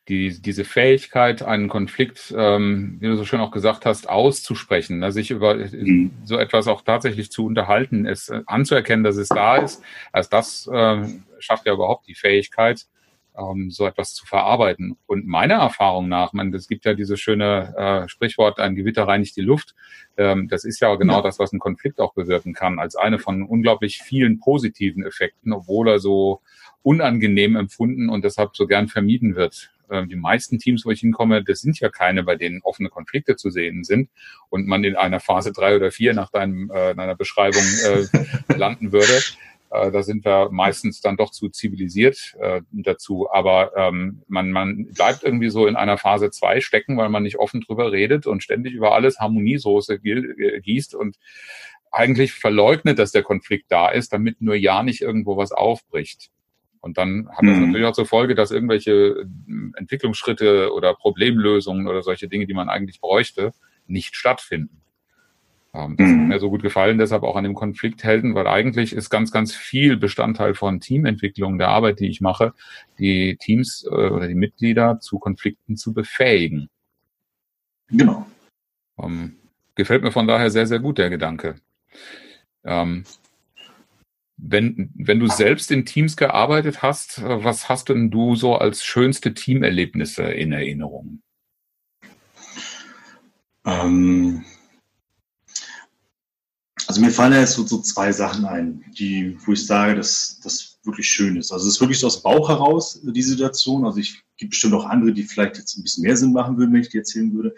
Die, 0.09 0.39
diese 0.39 0.65
Fähigkeit, 0.65 1.43
einen 1.43 1.69
Konflikt, 1.69 2.35
ähm, 2.37 2.99
wie 3.01 3.07
du 3.07 3.17
so 3.17 3.25
schön 3.25 3.41
auch 3.41 3.51
gesagt 3.51 3.87
hast, 3.87 4.07
auszusprechen, 4.07 4.99
ne, 4.99 5.11
sich 5.13 5.31
über 5.31 5.55
mhm. 5.55 6.11
so 6.25 6.37
etwas 6.37 6.69
auch 6.69 6.83
tatsächlich 6.83 7.33
zu 7.33 7.47
unterhalten, 7.47 8.05
es 8.05 8.29
äh, 8.29 8.43
anzuerkennen, 8.45 9.03
dass 9.03 9.17
es 9.17 9.29
da 9.29 9.57
ist, 9.57 9.83
als 10.13 10.29
das 10.29 10.69
äh, 10.71 11.09
schafft 11.39 11.65
ja 11.65 11.73
überhaupt 11.73 12.07
die 12.07 12.15
Fähigkeit, 12.15 12.87
ähm, 13.39 13.71
so 13.71 13.87
etwas 13.87 14.15
zu 14.15 14.27
verarbeiten. 14.27 14.97
Und 15.07 15.27
meiner 15.27 15.57
Erfahrung 15.57 16.09
nach, 16.09 16.33
man, 16.33 16.53
es 16.55 16.69
gibt 16.69 16.85
ja 16.85 16.95
dieses 16.95 17.21
schöne 17.21 17.75
äh, 17.77 18.09
Sprichwort, 18.09 18.59
ein 18.59 18.75
Gewitter 18.75 19.07
reinigt 19.07 19.37
die 19.37 19.43
Luft. 19.43 19.75
Ähm, 20.17 20.49
das 20.49 20.65
ist 20.65 20.81
ja 20.81 20.95
genau 20.97 21.17
ja. 21.17 21.23
das, 21.23 21.39
was 21.39 21.53
ein 21.53 21.59
Konflikt 21.59 22.01
auch 22.01 22.15
bewirken 22.15 22.55
kann, 22.55 22.79
als 22.79 22.97
eine 22.97 23.19
von 23.19 23.43
unglaublich 23.43 23.99
vielen 23.99 24.41
positiven 24.41 25.05
Effekten, 25.05 25.53
obwohl 25.53 25.89
er 25.89 25.99
so 25.99 26.41
unangenehm 26.87 27.57
empfunden 27.57 28.09
und 28.09 28.25
deshalb 28.25 28.57
so 28.57 28.69
gern 28.69 28.87
vermieden 28.87 29.35
wird. 29.35 29.73
Ähm, 29.91 30.09
die 30.09 30.15
meisten 30.15 30.61
Teams, 30.61 30.87
wo 30.87 30.93
ich 30.93 31.01
hinkomme, 31.01 31.43
das 31.43 31.59
sind 31.59 31.81
ja 31.81 31.89
keine, 31.89 32.23
bei 32.23 32.37
denen 32.37 32.61
offene 32.63 32.91
Konflikte 32.91 33.35
zu 33.35 33.51
sehen 33.51 33.83
sind 33.83 34.09
und 34.51 34.69
man 34.69 34.85
in 34.85 34.95
einer 34.95 35.19
Phase 35.19 35.53
drei 35.53 35.75
oder 35.75 35.91
vier 35.91 36.15
nach 36.15 36.31
deinem, 36.31 36.71
äh, 36.71 36.95
deiner 36.95 37.17
Beschreibung 37.17 37.65
äh, 37.85 38.07
landen 38.57 38.93
würde. 38.93 39.21
Äh, 39.73 39.91
da 39.91 40.05
sind 40.05 40.25
wir 40.25 40.51
meistens 40.53 41.01
dann 41.01 41.17
doch 41.17 41.33
zu 41.33 41.49
zivilisiert 41.49 42.37
äh, 42.39 42.63
dazu. 42.71 43.29
Aber 43.33 43.73
ähm, 43.77 44.23
man, 44.29 44.53
man 44.53 44.87
bleibt 44.93 45.25
irgendwie 45.25 45.51
so 45.51 45.67
in 45.67 45.75
einer 45.75 45.99
Phase 45.99 46.31
zwei 46.31 46.61
stecken, 46.61 46.97
weil 46.97 47.09
man 47.09 47.25
nicht 47.25 47.41
offen 47.41 47.63
drüber 47.63 47.91
redet 47.91 48.29
und 48.29 48.45
ständig 48.45 48.75
über 48.75 48.95
alles 48.95 49.19
Harmoniesoße 49.19 49.95
äh, 50.05 50.61
gießt 50.61 50.95
und 50.95 51.17
eigentlich 51.91 52.33
verleugnet, 52.33 53.01
dass 53.01 53.11
der 53.11 53.25
Konflikt 53.25 53.73
da 53.73 53.89
ist, 53.89 54.13
damit 54.13 54.41
nur 54.41 54.55
ja 54.55 54.85
nicht 54.85 55.03
irgendwo 55.03 55.37
was 55.37 55.51
aufbricht. 55.51 56.31
Und 56.87 56.99
dann 56.99 57.29
hat 57.31 57.43
das 57.43 57.57
mhm. 57.57 57.67
natürlich 57.67 57.85
auch 57.85 57.95
zur 57.95 58.07
Folge, 58.07 58.37
dass 58.37 58.53
irgendwelche 58.53 58.93
äh, 58.93 59.27
Entwicklungsschritte 59.75 60.73
oder 60.73 60.95
Problemlösungen 60.95 61.89
oder 61.89 62.05
solche 62.05 62.29
Dinge, 62.29 62.47
die 62.47 62.55
man 62.55 62.69
eigentlich 62.69 63.01
bräuchte, 63.01 63.53
nicht 63.89 64.15
stattfinden. 64.15 64.83
Ähm, 65.75 65.97
das 65.97 66.09
mhm. 66.09 66.21
hat 66.21 66.29
mir 66.29 66.39
so 66.39 66.49
gut 66.49 66.63
gefallen, 66.63 66.99
deshalb 66.99 67.25
auch 67.25 67.35
an 67.35 67.43
dem 67.43 67.55
Konflikthelden, 67.55 68.37
weil 68.37 68.47
eigentlich 68.47 68.93
ist 68.93 69.11
ganz, 69.11 69.33
ganz 69.33 69.53
viel 69.53 69.97
Bestandteil 69.97 70.55
von 70.55 70.79
Teamentwicklung 70.79 71.59
der 71.59 71.69
Arbeit, 71.69 71.99
die 71.99 72.07
ich 72.07 72.21
mache, 72.21 72.55
die 73.01 73.37
Teams 73.37 73.85
äh, 73.85 73.89
oder 73.93 74.29
die 74.29 74.37
Mitglieder 74.37 75.01
zu 75.01 75.19
Konflikten 75.19 75.77
zu 75.77 75.93
befähigen. 75.93 76.69
Genau. 77.89 78.29
Ähm, 79.03 79.35
gefällt 79.75 80.05
mir 80.05 80.13
von 80.13 80.29
daher 80.29 80.51
sehr, 80.53 80.69
sehr 80.69 80.79
gut, 80.79 80.99
der 80.99 81.11
Gedanke. 81.11 81.57
Ähm, 82.65 83.03
wenn, 84.37 84.91
wenn 84.95 85.19
du 85.19 85.29
selbst 85.29 85.71
in 85.71 85.87
Teams 85.87 86.17
gearbeitet 86.17 86.83
hast, 86.83 87.23
was 87.23 87.69
hast 87.69 87.89
denn 87.89 88.11
du 88.11 88.37
so 88.37 88.57
als 88.57 88.85
schönste 88.85 89.35
Teamerlebnisse 89.35 90.25
in 90.25 90.53
Erinnerung? 90.53 91.23
Ähm, 93.65 94.45
also 96.87 97.01
mir 97.01 97.11
fallen 97.11 97.33
jetzt 97.33 97.55
so, 97.55 97.67
so 97.67 97.81
zwei 97.81 98.13
Sachen 98.13 98.45
ein, 98.45 98.85
die, 98.99 99.37
wo 99.45 99.53
ich 99.53 99.67
sage, 99.67 99.97
dass 99.97 100.39
das 100.43 100.79
wirklich 100.85 101.09
schön 101.09 101.37
ist. 101.37 101.51
Also 101.51 101.67
es 101.67 101.75
ist 101.75 101.81
wirklich 101.81 101.99
so 101.99 102.07
aus 102.07 102.21
dem 102.21 102.25
Bauch 102.25 102.49
heraus, 102.49 103.01
die 103.03 103.23
Situation. 103.23 103.85
Also 103.85 103.99
ich 103.99 104.23
gibt 104.37 104.51
bestimmt 104.51 104.75
auch 104.75 104.85
andere, 104.85 105.13
die 105.13 105.25
vielleicht 105.25 105.57
jetzt 105.57 105.77
ein 105.77 105.83
bisschen 105.83 106.05
mehr 106.05 106.17
Sinn 106.17 106.33
machen 106.33 106.59
würden, 106.59 106.73
wenn 106.73 106.83
ich 106.83 106.91
die 106.91 106.99
erzählen 106.99 107.33
würde. 107.35 107.55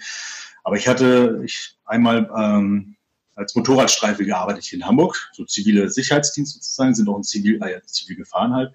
Aber 0.64 0.76
ich 0.76 0.88
hatte 0.88 1.42
ich 1.44 1.76
einmal 1.84 2.30
ähm, 2.36 2.96
als 3.38 3.54
Motorradstreife 3.54 4.24
gearbeitet 4.24 4.64
hier 4.64 4.80
in 4.80 4.86
Hamburg, 4.86 5.16
so 5.32 5.44
zivile 5.44 5.88
Sicherheitsdienst 5.88 6.54
sozusagen, 6.54 6.94
sind 6.94 7.08
auch 7.08 7.16
in 7.16 7.22
Zivil, 7.22 7.62
äh, 7.62 7.80
zivil 7.86 8.16
gefahren 8.16 8.52
halt. 8.52 8.74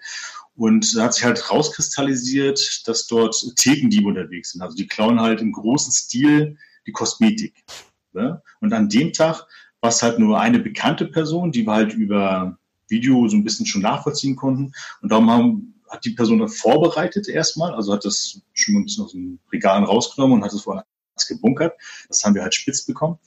Und 0.55 0.95
da 0.95 1.03
hat 1.03 1.13
sich 1.13 1.25
halt 1.25 1.51
rauskristallisiert, 1.51 2.87
dass 2.87 3.07
dort 3.07 3.35
Thekendiebe 3.57 4.07
unterwegs 4.07 4.51
sind. 4.51 4.61
Also 4.61 4.77
die 4.77 4.87
klauen 4.87 5.19
halt 5.19 5.41
im 5.41 5.51
großen 5.51 5.91
Stil 5.91 6.57
die 6.87 6.91
Kosmetik. 6.93 7.65
Ne? 8.13 8.41
Und 8.61 8.71
an 8.71 8.87
dem 8.87 9.11
Tag 9.11 9.45
war 9.81 9.89
es 9.89 10.01
halt 10.01 10.17
nur 10.17 10.39
eine 10.39 10.59
bekannte 10.59 11.07
Person, 11.07 11.51
die 11.51 11.65
wir 11.65 11.73
halt 11.73 11.93
über 11.93 12.57
Video 12.87 13.27
so 13.27 13.35
ein 13.35 13.43
bisschen 13.43 13.65
schon 13.65 13.81
nachvollziehen 13.81 14.37
konnten. 14.37 14.71
Und 15.01 15.11
darum 15.11 15.29
haben, 15.29 15.81
hat 15.89 16.05
die 16.05 16.11
Person 16.11 16.39
dann 16.39 16.47
vorbereitet 16.47 17.27
erstmal, 17.27 17.73
also 17.73 17.91
hat 17.91 18.05
das 18.05 18.39
schon 18.53 18.75
ein 18.75 18.85
bisschen 18.85 19.03
aus 19.03 19.11
dem 19.11 19.39
Regal 19.51 19.83
rausgenommen 19.83 20.37
und 20.37 20.43
hat 20.45 20.53
es 20.53 20.65
woanders 20.65 20.85
gebunkert. 21.27 21.73
Das 22.07 22.23
haben 22.23 22.35
wir 22.35 22.43
halt 22.43 22.55
spitz 22.55 22.85
bekommen. 22.85 23.19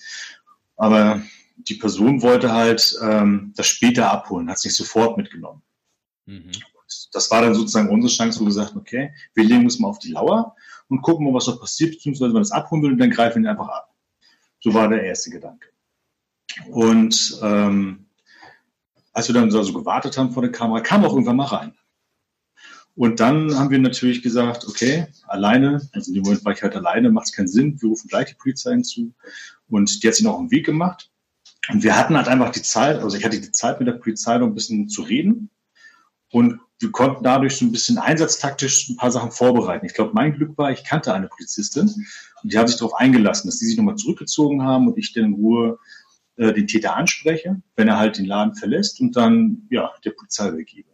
Aber 0.76 1.22
die 1.56 1.74
Person 1.74 2.22
wollte 2.22 2.52
halt 2.52 2.96
ähm, 3.02 3.52
das 3.56 3.66
später 3.66 4.10
abholen, 4.10 4.48
hat 4.48 4.58
es 4.58 4.64
nicht 4.64 4.76
sofort 4.76 5.16
mitgenommen. 5.16 5.62
Mhm. 6.26 6.52
Das 7.12 7.30
war 7.30 7.42
dann 7.42 7.54
sozusagen 7.54 7.88
unsere 7.88 8.12
Chance, 8.12 8.38
wo 8.38 8.44
wir 8.44 8.48
gesagt 8.48 8.76
okay, 8.76 9.12
wir 9.34 9.44
legen 9.44 9.64
uns 9.64 9.78
mal 9.78 9.88
auf 9.88 9.98
die 9.98 10.12
Lauer 10.12 10.54
und 10.88 11.02
gucken 11.02 11.26
mal, 11.26 11.34
was 11.34 11.46
da 11.46 11.52
passiert, 11.52 11.92
beziehungsweise 11.92 12.30
wenn 12.30 12.36
wir 12.36 12.40
das 12.40 12.52
abholen 12.52 12.82
will, 12.82 12.96
dann 12.96 13.10
greifen 13.10 13.42
wir 13.42 13.48
ihn 13.48 13.50
einfach 13.50 13.68
ab. 13.68 13.94
So 14.60 14.72
war 14.74 14.88
der 14.88 15.02
erste 15.02 15.30
Gedanke. 15.30 15.68
Und 16.70 17.38
ähm, 17.42 18.06
als 19.12 19.28
wir 19.28 19.34
dann 19.34 19.50
so 19.50 19.72
gewartet 19.72 20.16
haben 20.16 20.32
vor 20.32 20.42
der 20.42 20.52
Kamera, 20.52 20.80
kam 20.80 21.04
auch 21.04 21.12
irgendwann 21.12 21.36
mal 21.36 21.46
rein. 21.46 21.74
Und 22.94 23.20
dann 23.20 23.58
haben 23.58 23.70
wir 23.70 23.78
natürlich 23.78 24.22
gesagt, 24.22 24.66
okay, 24.66 25.06
alleine, 25.26 25.86
also 25.92 26.10
in 26.10 26.14
dem 26.14 26.22
Moment 26.22 26.44
war 26.46 26.52
ich 26.52 26.62
halt 26.62 26.74
alleine, 26.76 27.10
macht 27.10 27.26
es 27.26 27.32
keinen 27.32 27.48
Sinn, 27.48 27.80
wir 27.80 27.90
rufen 27.90 28.08
gleich 28.08 28.28
die 28.28 28.34
Polizei 28.34 28.72
hinzu. 28.72 29.12
Und 29.68 30.02
die 30.02 30.08
hat 30.08 30.14
sich 30.14 30.24
noch 30.24 30.38
einen 30.38 30.50
Weg 30.50 30.66
gemacht. 30.66 31.10
Und 31.68 31.82
wir 31.82 31.96
hatten 31.96 32.16
halt 32.16 32.28
einfach 32.28 32.50
die 32.50 32.62
Zeit, 32.62 33.00
also 33.00 33.16
ich 33.16 33.24
hatte 33.24 33.40
die 33.40 33.50
Zeit 33.50 33.80
mit 33.80 33.88
der 33.88 33.94
Polizei 33.94 34.38
noch 34.38 34.46
ein 34.46 34.54
bisschen 34.54 34.88
zu 34.88 35.02
reden. 35.02 35.50
Und 36.30 36.60
wir 36.78 36.92
konnten 36.92 37.24
dadurch 37.24 37.56
so 37.56 37.64
ein 37.64 37.72
bisschen 37.72 37.98
einsatztaktisch 37.98 38.88
ein 38.88 38.96
paar 38.96 39.10
Sachen 39.10 39.30
vorbereiten. 39.30 39.86
Ich 39.86 39.94
glaube, 39.94 40.12
mein 40.14 40.34
Glück 40.34 40.56
war, 40.58 40.70
ich 40.70 40.84
kannte 40.84 41.14
eine 41.14 41.28
Polizistin 41.28 41.88
und 42.42 42.52
die 42.52 42.58
haben 42.58 42.68
sich 42.68 42.76
darauf 42.76 42.94
eingelassen, 42.94 43.48
dass 43.48 43.58
die 43.58 43.64
sich 43.64 43.76
nochmal 43.76 43.96
zurückgezogen 43.96 44.62
haben 44.62 44.86
und 44.86 44.98
ich 44.98 45.12
dann 45.12 45.24
in 45.24 45.34
Ruhe 45.34 45.78
äh, 46.36 46.52
den 46.52 46.66
Täter 46.66 46.94
anspreche, 46.94 47.62
wenn 47.76 47.88
er 47.88 47.96
halt 47.96 48.18
den 48.18 48.26
Laden 48.26 48.54
verlässt 48.54 49.00
und 49.00 49.16
dann 49.16 49.66
ja 49.70 49.90
der 50.04 50.10
Polizei 50.10 50.48
übergebe. 50.48 50.90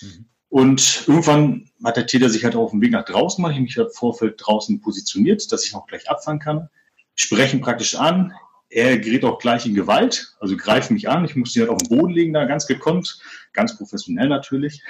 Mhm. 0.00 0.26
Und 0.48 1.04
irgendwann 1.08 1.68
hat 1.82 1.96
der 1.96 2.06
Täter 2.06 2.30
sich 2.30 2.44
halt 2.44 2.54
auf 2.54 2.70
dem 2.70 2.80
Weg 2.80 2.92
nach 2.92 3.04
draußen 3.04 3.42
gemacht. 3.42 3.56
Ich 3.56 3.60
mich 3.60 3.76
im 3.76 3.90
Vorfeld 3.90 4.34
draußen 4.38 4.80
positioniert, 4.80 5.50
dass 5.50 5.66
ich 5.66 5.74
auch 5.74 5.86
gleich 5.86 6.08
abfangen 6.08 6.38
kann. 6.38 6.68
Ich 7.16 7.24
spreche 7.24 7.56
ihn 7.56 7.62
praktisch 7.62 7.94
an. 7.94 8.32
Er 8.70 8.98
gerät 8.98 9.24
auch 9.24 9.38
gleich 9.38 9.66
in 9.66 9.74
Gewalt, 9.74 10.34
also 10.40 10.56
greift 10.56 10.90
mich 10.90 11.08
an. 11.08 11.24
Ich 11.24 11.36
muss 11.36 11.54
ihn 11.54 11.62
halt 11.62 11.70
auf 11.70 11.78
den 11.78 11.96
Boden 11.96 12.12
legen, 12.12 12.32
da 12.32 12.44
ganz 12.44 12.66
gekonnt, 12.66 13.20
ganz 13.52 13.76
professionell 13.76 14.28
natürlich. 14.28 14.82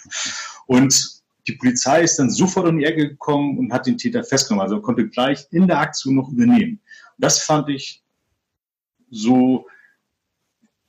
Und 0.66 1.16
die 1.48 1.52
Polizei 1.52 2.02
ist 2.02 2.18
dann 2.18 2.30
sofort 2.30 2.66
um 2.66 2.78
die 2.78 2.84
Ecke 2.84 3.08
gekommen 3.08 3.58
und 3.58 3.72
hat 3.72 3.86
den 3.86 3.98
Täter 3.98 4.24
festgenommen, 4.24 4.64
also 4.64 4.80
konnte 4.80 5.08
gleich 5.08 5.46
in 5.52 5.68
der 5.68 5.78
Aktion 5.78 6.16
noch 6.16 6.28
übernehmen. 6.28 6.80
Das 7.18 7.40
fand 7.40 7.68
ich 7.68 8.02
so, 9.10 9.66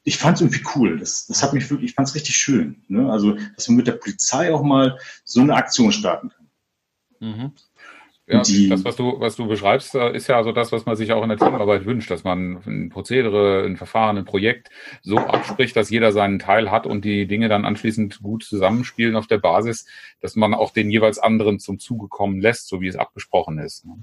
ich 0.03 0.17
fand 0.17 0.37
es 0.37 0.41
irgendwie 0.41 0.63
cool. 0.75 0.97
Das, 0.97 1.27
das 1.27 1.43
hat 1.43 1.53
mich 1.53 1.69
wirklich, 1.69 1.91
ich 1.91 1.95
fand 1.95 2.07
es 2.07 2.15
richtig 2.15 2.37
schön. 2.37 2.83
Ne? 2.87 3.11
Also, 3.11 3.37
dass 3.55 3.67
man 3.67 3.77
mit 3.77 3.87
der 3.87 3.93
Polizei 3.93 4.51
auch 4.53 4.63
mal 4.63 4.97
so 5.23 5.41
eine 5.41 5.55
Aktion 5.55 5.91
starten 5.91 6.29
kann. 6.29 6.49
Mhm. 7.19 7.51
Ja, 8.29 8.41
die, 8.41 8.67
das, 8.67 8.83
was 8.83 8.97
du, 8.97 9.21
was 9.21 9.37
du 9.37 9.47
beschreibst, 9.47 9.95
äh, 9.95 10.13
ist 10.13 10.27
ja 10.27 10.43
so 10.43 10.51
das, 10.51 10.73
was 10.73 10.85
man 10.85 10.97
sich 10.97 11.13
auch 11.13 11.23
in 11.23 11.29
der 11.29 11.37
Teamarbeit 11.37 11.85
wünscht, 11.85 12.11
dass 12.11 12.25
man 12.25 12.61
ein 12.65 12.89
Prozedere, 12.89 13.63
ein 13.65 13.77
Verfahren, 13.77 14.17
ein 14.17 14.25
Projekt 14.25 14.69
so 15.01 15.17
abspricht, 15.17 15.77
dass 15.77 15.89
jeder 15.89 16.11
seinen 16.11 16.37
Teil 16.37 16.69
hat 16.69 16.85
und 16.85 17.05
die 17.05 17.25
Dinge 17.25 17.47
dann 17.47 17.63
anschließend 17.63 18.21
gut 18.21 18.43
zusammenspielen 18.43 19.15
auf 19.15 19.27
der 19.27 19.37
Basis, 19.37 19.85
dass 20.19 20.35
man 20.35 20.53
auch 20.53 20.71
den 20.71 20.91
jeweils 20.91 21.19
anderen 21.19 21.59
zum 21.59 21.79
Zuge 21.79 22.09
kommen 22.09 22.41
lässt, 22.41 22.67
so 22.67 22.81
wie 22.81 22.87
es 22.87 22.97
abgesprochen 22.97 23.59
ist. 23.59 23.85
Ne? 23.85 23.97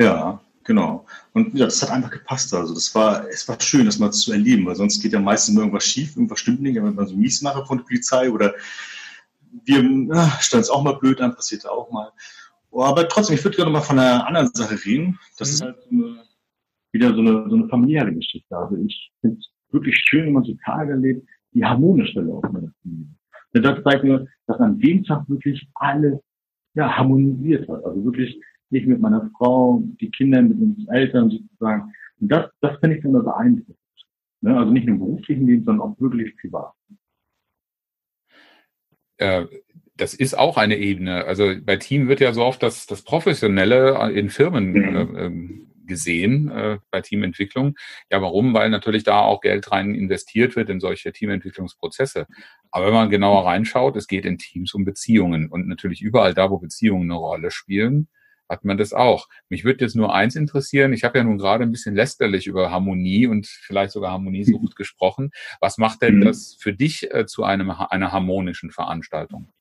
Ja, 0.00 0.40
Genau. 0.68 1.06
Und 1.32 1.54
ja, 1.54 1.64
das 1.64 1.80
hat 1.80 1.90
einfach 1.90 2.10
gepasst. 2.10 2.52
Also 2.52 2.74
das 2.74 2.94
war, 2.94 3.26
es 3.30 3.48
war 3.48 3.58
schön, 3.58 3.86
das 3.86 3.98
mal 3.98 4.10
zu 4.10 4.32
erleben, 4.32 4.66
weil 4.66 4.74
sonst 4.76 5.00
geht 5.00 5.14
ja 5.14 5.18
meistens 5.18 5.56
irgendwas 5.56 5.86
schief, 5.86 6.14
irgendwas 6.14 6.40
stimmt 6.40 6.60
nicht, 6.60 6.74
wenn 6.74 6.94
man 6.94 7.06
so 7.06 7.16
mies 7.16 7.40
mache 7.40 7.64
von 7.64 7.78
der 7.78 7.84
Polizei 7.84 8.30
oder 8.30 8.54
wir 9.64 9.82
ja, 9.82 10.30
stellen 10.40 10.60
es 10.60 10.68
auch 10.68 10.82
mal 10.82 10.98
blöd 10.98 11.22
an, 11.22 11.34
passiert 11.34 11.66
auch 11.66 11.90
mal. 11.90 12.12
Oh, 12.70 12.82
aber 12.82 13.08
trotzdem, 13.08 13.36
ich 13.36 13.44
würde 13.44 13.56
gerne 13.56 13.70
mal 13.70 13.80
von 13.80 13.98
einer 13.98 14.26
anderen 14.26 14.48
Sache 14.48 14.76
reden. 14.84 15.18
Das 15.38 15.48
mhm. 15.48 15.54
ist 15.54 15.62
halt 15.62 15.82
so 15.82 15.90
eine, 15.90 16.22
wieder 16.92 17.14
so 17.14 17.20
eine, 17.20 17.48
so 17.48 17.56
eine 17.56 17.68
familiäre 17.68 18.12
Geschichte. 18.12 18.56
Also 18.56 18.76
ich 18.76 19.10
finde 19.20 19.38
es 19.38 19.50
wirklich 19.70 19.96
schön, 19.96 20.26
wenn 20.26 20.32
man 20.34 20.44
so 20.44 20.56
Tage 20.64 20.92
erlebt, 20.92 21.26
die 21.52 21.64
harmonisch 21.64 22.12
verlaufen 22.12 22.56
in 22.56 22.62
der 22.62 22.72
Familie. 22.82 23.14
Und 23.54 23.62
das 23.64 23.82
zeigt 23.84 24.04
mir, 24.04 24.26
dass 24.46 24.58
an 24.60 24.78
dem 24.78 25.04
Tag 25.04 25.28
wirklich 25.28 25.66
alles 25.74 26.18
ja, 26.74 26.96
harmonisiert 26.96 27.68
hat. 27.68 27.84
Also 27.84 28.04
wirklich 28.04 28.38
ich 28.70 28.86
mit 28.86 29.00
meiner 29.00 29.30
Frau, 29.36 29.82
die 30.00 30.10
Kinder 30.10 30.42
mit 30.42 30.60
uns 30.60 30.86
Eltern 30.88 31.30
sozusagen. 31.30 31.92
Und 32.20 32.28
das, 32.28 32.50
das 32.60 32.78
finde 32.80 32.96
ich 32.96 33.02
dann 33.02 33.12
beeindruckend. 33.12 33.76
Ne? 34.40 34.56
Also 34.56 34.72
nicht 34.72 34.86
nur 34.86 34.94
im 34.94 35.00
beruflichen 35.00 35.46
Leben, 35.46 35.64
sondern 35.64 35.88
auch 35.88 36.00
wirklich 36.00 36.36
privat. 36.36 36.72
Äh, 39.16 39.46
das 39.98 40.14
ist 40.14 40.38
auch 40.38 40.56
eine 40.56 40.76
Ebene. 40.76 41.24
Also 41.24 41.54
bei 41.62 41.76
Team 41.76 42.08
wird 42.08 42.20
ja 42.20 42.32
so 42.32 42.44
oft 42.44 42.62
das, 42.62 42.86
das 42.86 43.02
Professionelle 43.02 44.10
in 44.12 44.30
Firmen 44.30 44.72
mhm. 44.72 45.16
äh, 45.16 45.86
gesehen 45.86 46.48
äh, 46.50 46.78
bei 46.90 47.00
Teamentwicklung. 47.00 47.76
Ja, 48.10 48.22
warum? 48.22 48.54
Weil 48.54 48.70
natürlich 48.70 49.02
da 49.02 49.20
auch 49.20 49.40
Geld 49.40 49.70
rein 49.72 49.94
investiert 49.94 50.54
wird 50.54 50.70
in 50.70 50.80
solche 50.80 51.12
Teamentwicklungsprozesse. 51.12 52.26
Aber 52.70 52.86
wenn 52.86 52.94
man 52.94 53.10
genauer 53.10 53.46
reinschaut, 53.46 53.96
es 53.96 54.06
geht 54.06 54.24
in 54.24 54.38
Teams 54.38 54.72
um 54.74 54.84
Beziehungen 54.84 55.48
und 55.48 55.66
natürlich 55.66 56.00
überall 56.00 56.34
da, 56.34 56.50
wo 56.50 56.58
Beziehungen 56.58 57.10
eine 57.10 57.18
Rolle 57.18 57.50
spielen, 57.50 58.08
hat 58.48 58.64
man 58.64 58.78
das 58.78 58.92
auch. 58.92 59.28
Mich 59.48 59.64
würde 59.64 59.84
jetzt 59.84 59.96
nur 59.96 60.14
eins 60.14 60.36
interessieren. 60.36 60.92
Ich 60.92 61.04
habe 61.04 61.18
ja 61.18 61.24
nun 61.24 61.38
gerade 61.38 61.64
ein 61.64 61.70
bisschen 61.70 61.94
lästerlich 61.94 62.46
über 62.46 62.70
Harmonie 62.70 63.26
und 63.26 63.46
vielleicht 63.46 63.92
sogar 63.92 64.12
Harmoniesucht 64.12 64.76
gesprochen. 64.76 65.30
Was 65.60 65.76
macht 65.76 66.02
denn 66.02 66.16
mhm. 66.16 66.24
das 66.24 66.56
für 66.58 66.72
dich 66.72 67.12
äh, 67.12 67.26
zu 67.26 67.44
einem, 67.44 67.70
einer 67.70 68.12
harmonischen 68.12 68.70
Veranstaltung? 68.70 69.52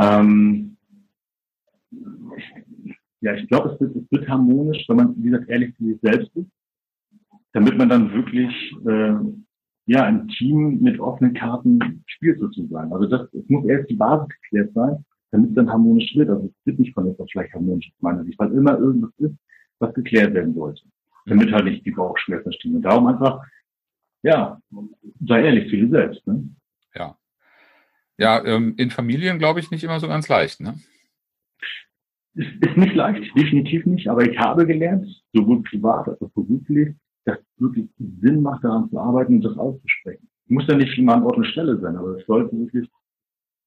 Ähm, 0.00 0.76
ja, 3.20 3.34
ich 3.34 3.48
glaube, 3.48 3.70
es 3.70 3.80
wird, 3.80 3.96
es 3.96 4.10
wird 4.10 4.28
harmonisch, 4.28 4.84
wenn 4.88 4.96
man, 4.96 5.14
wie 5.16 5.30
gesagt, 5.30 5.48
ehrlich 5.48 5.74
zu 5.76 5.84
sich 5.84 6.00
selbst 6.02 6.34
ist, 6.36 6.50
damit 7.52 7.78
man 7.78 7.88
dann 7.88 8.12
wirklich 8.12 8.52
äh, 8.86 9.14
ja 9.86 10.04
ein 10.04 10.28
Team 10.28 10.80
mit 10.80 10.98
offenen 10.98 11.34
Karten 11.34 12.02
spielt 12.06 12.40
sozusagen. 12.40 12.92
Also 12.92 13.06
das, 13.06 13.32
es 13.32 13.48
muss 13.48 13.64
erst 13.66 13.88
die 13.88 13.96
Basis 13.96 14.28
geklärt 14.40 14.72
sein 14.74 15.04
damit 15.34 15.50
es 15.50 15.56
dann 15.56 15.70
harmonisch 15.70 16.14
wird. 16.14 16.30
Also 16.30 16.46
es 16.46 16.66
wird 16.66 16.78
nicht 16.78 16.94
von 16.94 17.08
auf 17.08 17.26
gleich 17.26 17.52
harmonisch 17.52 17.88
aus 17.88 18.02
meiner 18.02 18.24
Sicht, 18.24 18.38
weil 18.38 18.52
immer 18.52 18.78
irgendwas 18.78 19.10
ist, 19.18 19.34
was 19.80 19.92
geklärt 19.94 20.32
werden 20.32 20.54
sollte. 20.54 20.82
Damit 21.26 21.52
halt 21.52 21.64
nicht 21.64 21.84
die 21.84 21.90
Bauchschmerzen 21.90 22.52
stehen. 22.52 22.76
Und 22.76 22.82
darum 22.82 23.08
einfach, 23.08 23.44
ja, 24.22 24.60
sei 25.26 25.42
ehrlich 25.42 25.68
zu 25.70 25.76
dir 25.76 25.88
selbst. 25.88 26.24
Ne? 26.26 26.48
Ja. 28.18 28.44
Ähm, 28.44 28.74
in 28.76 28.90
Familien 28.90 29.38
glaube 29.38 29.60
ich 29.60 29.70
nicht 29.70 29.84
immer 29.84 30.00
so 30.00 30.08
ganz 30.08 30.28
leicht, 30.28 30.60
ne? 30.60 30.74
Ist, 32.34 32.50
ist 32.60 32.76
nicht 32.76 32.94
leicht, 32.94 33.36
definitiv 33.36 33.86
nicht, 33.86 34.08
aber 34.08 34.28
ich 34.28 34.36
habe 34.38 34.66
gelernt, 34.66 35.06
sowohl 35.32 35.62
privat 35.62 36.08
als 36.08 36.20
auch 36.20 36.30
beruflich, 36.30 36.94
dass 37.24 37.38
es 37.38 37.60
wirklich 37.60 37.88
Sinn 38.20 38.42
macht, 38.42 38.64
daran 38.64 38.90
zu 38.90 38.98
arbeiten 38.98 39.36
und 39.36 39.44
das 39.44 39.56
auszusprechen. 39.56 40.28
Muss 40.46 40.66
ja 40.66 40.76
nicht 40.76 40.98
immer 40.98 41.14
an 41.14 41.22
Ort 41.22 41.36
und 41.36 41.46
Stelle 41.46 41.78
sein, 41.80 41.96
aber 41.96 42.18
es 42.18 42.26
sollte 42.26 42.56
wirklich 42.56 42.88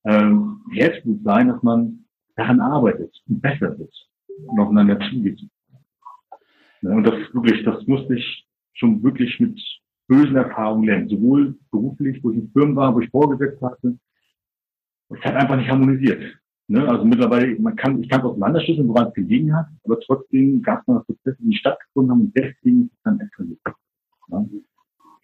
ähm, 0.05 0.61
Herzblut 0.73 1.23
sein, 1.23 1.47
dass 1.47 1.63
man 1.63 2.05
daran 2.35 2.59
arbeitet 2.59 3.15
und 3.27 3.41
besser 3.41 3.77
wird 3.79 3.93
und 4.45 4.59
aufeinander 4.59 4.99
zugeht. 5.09 5.41
Ja, 6.81 6.91
und 6.91 7.03
das 7.03 7.15
wirklich, 7.33 7.63
das 7.63 7.85
musste 7.87 8.15
ich 8.15 8.47
schon 8.73 9.01
wirklich 9.01 9.39
mit 9.39 9.59
bösen 10.07 10.35
Erfahrungen 10.35 10.85
lernen, 10.85 11.09
sowohl 11.09 11.57
beruflich, 11.71 12.23
wo 12.23 12.31
ich 12.31 12.37
in 12.37 12.51
Firmen 12.51 12.75
war, 12.75 12.93
wo 12.93 12.99
ich 12.99 13.09
vorgesetzt 13.09 13.61
hatte. 13.61 13.97
Es 15.09 15.21
hat 15.21 15.35
einfach 15.35 15.55
nicht 15.55 15.69
harmonisiert. 15.69 16.21
Ne? 16.67 16.87
Also 16.87 17.05
mittlerweile, 17.05 17.57
man 17.59 17.75
kann, 17.75 18.01
ich 18.03 18.09
kann 18.09 18.19
es 18.19 18.25
auseinanderschlüsseln, 18.25 18.87
woran 18.87 19.07
es 19.07 19.13
gelegen 19.13 19.55
hat, 19.55 19.67
aber 19.85 19.99
trotzdem 19.99 20.61
gab 20.61 20.81
es 20.81 20.87
noch 20.87 21.05
Prozesse, 21.05 21.37
die 21.39 21.55
stattgefunden 21.55 22.11
haben 22.11 22.21
und 22.21 22.35
deswegen 22.35 22.85
ist 22.85 22.93
es 22.93 23.03
dann 23.03 23.19
eskaliert. 23.19 23.59
Ja? 24.29 24.45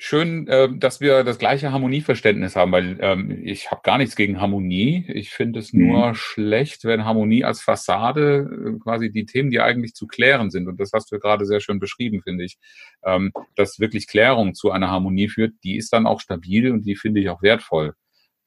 schön, 0.03 0.47
äh, 0.49 0.67
dass 0.77 0.99
wir 0.99 1.23
das 1.23 1.39
gleiche 1.39 1.71
Harmonieverständnis 1.71 2.57
haben, 2.57 2.73
weil 2.73 2.97
ähm, 2.99 3.41
ich 3.45 3.71
habe 3.71 3.81
gar 3.85 3.97
nichts 3.97 4.17
gegen 4.17 4.41
Harmonie. 4.41 5.05
Ich 5.07 5.29
finde 5.29 5.59
es 5.59 5.71
nur 5.71 6.09
mhm. 6.09 6.15
schlecht, 6.15 6.83
wenn 6.83 7.05
Harmonie 7.05 7.45
als 7.45 7.61
Fassade 7.61 8.49
äh, 8.75 8.79
quasi 8.79 9.11
die 9.11 9.25
Themen, 9.25 9.49
die 9.49 9.61
eigentlich 9.61 9.93
zu 9.93 10.05
klären 10.05 10.49
sind, 10.49 10.67
und 10.67 10.77
das 10.81 10.91
hast 10.93 11.09
du 11.11 11.19
gerade 11.19 11.45
sehr 11.45 11.61
schön 11.61 11.79
beschrieben, 11.79 12.21
finde 12.21 12.43
ich, 12.43 12.57
ähm, 13.05 13.31
dass 13.55 13.79
wirklich 13.79 14.07
Klärung 14.07 14.55
zu 14.55 14.71
einer 14.71 14.91
Harmonie 14.91 15.29
führt, 15.29 15.53
die 15.63 15.77
ist 15.77 15.93
dann 15.93 16.05
auch 16.05 16.19
stabil 16.19 16.69
und 16.71 16.85
die 16.85 16.97
finde 16.97 17.21
ich 17.21 17.29
auch 17.29 17.41
wertvoll. 17.41 17.93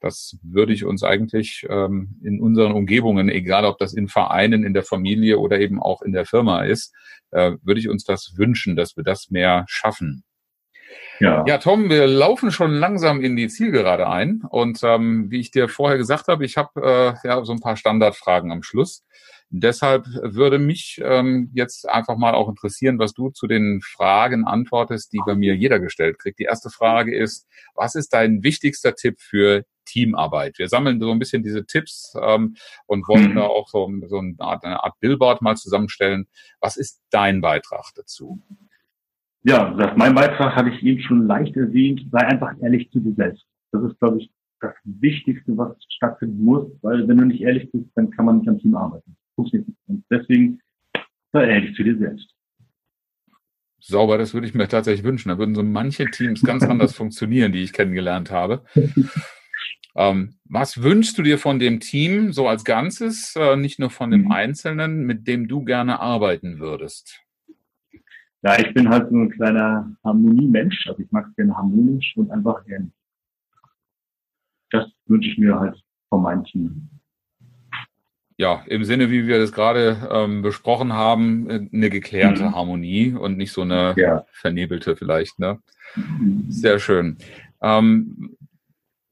Das 0.00 0.36
würde 0.42 0.72
ich 0.72 0.84
uns 0.84 1.02
eigentlich 1.02 1.66
ähm, 1.68 2.20
in 2.22 2.40
unseren 2.40 2.72
Umgebungen, 2.72 3.28
egal 3.28 3.64
ob 3.64 3.78
das 3.78 3.94
in 3.94 4.08
Vereinen, 4.08 4.64
in 4.64 4.74
der 4.74 4.82
Familie 4.82 5.38
oder 5.38 5.58
eben 5.58 5.80
auch 5.80 6.02
in 6.02 6.12
der 6.12 6.26
Firma 6.26 6.64
ist, 6.64 6.94
äh, 7.30 7.52
würde 7.62 7.80
ich 7.80 7.88
uns 7.88 8.04
das 8.04 8.34
wünschen, 8.36 8.76
dass 8.76 8.96
wir 8.96 9.04
das 9.04 9.30
mehr 9.30 9.64
schaffen. 9.68 10.24
Ja. 11.18 11.44
ja, 11.46 11.58
Tom, 11.58 11.88
wir 11.88 12.06
laufen 12.06 12.50
schon 12.50 12.72
langsam 12.72 13.22
in 13.22 13.36
die 13.36 13.48
Zielgerade 13.48 14.08
ein. 14.08 14.42
Und 14.48 14.80
ähm, 14.82 15.30
wie 15.30 15.40
ich 15.40 15.50
dir 15.50 15.68
vorher 15.68 15.96
gesagt 15.96 16.28
habe, 16.28 16.44
ich 16.44 16.56
habe 16.56 17.16
äh, 17.24 17.26
ja 17.26 17.44
so 17.44 17.52
ein 17.52 17.60
paar 17.60 17.76
Standardfragen 17.76 18.52
am 18.52 18.62
Schluss. 18.62 19.02
Deshalb 19.48 20.06
würde 20.06 20.58
mich 20.58 21.00
ähm, 21.02 21.50
jetzt 21.54 21.88
einfach 21.88 22.16
mal 22.16 22.34
auch 22.34 22.48
interessieren, 22.48 22.98
was 22.98 23.14
du 23.14 23.30
zu 23.30 23.46
den 23.46 23.80
Fragen 23.80 24.44
antwortest, 24.44 25.12
die 25.12 25.20
bei 25.24 25.34
mir 25.34 25.54
jeder 25.54 25.78
gestellt 25.78 26.18
kriegt. 26.18 26.38
Die 26.38 26.44
erste 26.44 26.68
Frage 26.68 27.16
ist, 27.16 27.46
was 27.74 27.94
ist 27.94 28.12
dein 28.12 28.42
wichtigster 28.42 28.94
Tipp 28.94 29.20
für 29.20 29.64
Teamarbeit? 29.86 30.58
Wir 30.58 30.68
sammeln 30.68 31.00
so 31.00 31.10
ein 31.10 31.18
bisschen 31.18 31.42
diese 31.42 31.64
Tipps 31.64 32.14
ähm, 32.20 32.56
und 32.86 33.08
wollen 33.08 33.30
mhm. 33.30 33.36
da 33.36 33.42
auch 33.44 33.68
so, 33.68 33.90
so 34.06 34.18
eine, 34.18 34.34
Art, 34.38 34.64
eine 34.64 34.84
Art 34.84 35.00
Billboard 35.00 35.40
mal 35.40 35.56
zusammenstellen. 35.56 36.26
Was 36.60 36.76
ist 36.76 37.02
dein 37.10 37.40
Beitrag 37.40 37.92
dazu? 37.94 38.42
Ja, 39.42 39.72
das, 39.74 39.96
mein 39.96 40.14
Beitrag 40.14 40.54
hatte 40.54 40.70
ich 40.70 40.82
eben 40.82 41.00
schon 41.00 41.26
leicht 41.26 41.56
erwähnt, 41.56 42.02
sei 42.10 42.18
einfach 42.18 42.52
ehrlich 42.60 42.90
zu 42.90 43.00
dir 43.00 43.14
selbst. 43.14 43.46
Das 43.72 43.82
ist, 43.84 43.98
glaube 44.00 44.18
ich, 44.18 44.30
das 44.60 44.74
Wichtigste, 44.84 45.56
was 45.56 45.76
stattfinden 45.88 46.42
muss, 46.42 46.66
weil 46.82 47.06
wenn 47.06 47.18
du 47.18 47.26
nicht 47.26 47.42
ehrlich 47.42 47.70
bist, 47.70 47.86
dann 47.94 48.10
kann 48.10 48.26
man 48.26 48.38
nicht 48.38 48.48
am 48.48 48.58
Team 48.58 48.74
arbeiten. 48.74 49.16
Funktioniert 49.34 49.68
nicht. 49.68 49.78
Und 49.86 50.04
deswegen 50.10 50.60
sei 51.32 51.48
ehrlich 51.48 51.76
zu 51.76 51.84
dir 51.84 51.96
selbst. 51.96 52.36
Sauber, 53.80 54.18
das 54.18 54.34
würde 54.34 54.48
ich 54.48 54.54
mir 54.54 54.66
tatsächlich 54.66 55.04
wünschen. 55.04 55.28
Da 55.28 55.38
würden 55.38 55.54
so 55.54 55.62
manche 55.62 56.06
Teams 56.06 56.42
ganz 56.42 56.64
anders 56.64 56.92
funktionieren, 56.96 57.52
die 57.52 57.62
ich 57.62 57.72
kennengelernt 57.72 58.30
habe. 58.30 58.64
Ähm, 59.96 60.34
was 60.44 60.82
wünschst 60.82 61.16
du 61.18 61.22
dir 61.22 61.38
von 61.38 61.58
dem 61.58 61.80
Team 61.80 62.32
so 62.32 62.48
als 62.48 62.64
Ganzes, 62.64 63.34
äh, 63.36 63.56
nicht 63.56 63.78
nur 63.78 63.90
von 63.90 64.10
dem 64.10 64.24
mhm. 64.24 64.32
Einzelnen, 64.32 65.06
mit 65.06 65.26
dem 65.26 65.48
du 65.48 65.64
gerne 65.64 66.00
arbeiten 66.00 66.58
würdest? 66.58 67.26
ja, 68.46 68.58
ich 68.60 68.72
bin 68.74 68.88
halt 68.88 69.10
so 69.10 69.16
ein 69.16 69.30
kleiner 69.30 69.96
Harmoniemensch. 70.04 70.86
Also 70.86 71.02
ich 71.02 71.10
mag 71.10 71.26
es 71.28 71.34
gerne 71.34 71.56
harmonisch 71.56 72.16
und 72.16 72.30
einfach 72.30 72.64
gerne. 72.64 72.90
Das 74.70 74.86
wünsche 75.06 75.30
ich 75.30 75.38
mir 75.38 75.58
halt 75.58 75.82
von 76.08 76.22
meinem 76.22 76.44
Team. 76.44 76.88
Ja, 78.38 78.62
im 78.66 78.84
Sinne, 78.84 79.10
wie 79.10 79.26
wir 79.26 79.38
das 79.38 79.50
gerade 79.50 80.08
ähm, 80.12 80.42
besprochen 80.42 80.92
haben, 80.92 81.70
eine 81.72 81.90
geklärte 81.90 82.44
mhm. 82.44 82.54
Harmonie 82.54 83.12
und 83.14 83.36
nicht 83.36 83.50
so 83.50 83.62
eine 83.62 83.94
ja. 83.96 84.24
vernebelte 84.30 84.94
vielleicht. 84.94 85.38
Ne? 85.38 85.58
Mhm. 85.96 86.44
Sehr 86.48 86.78
schön. 86.78 87.16
Ähm, 87.62 88.36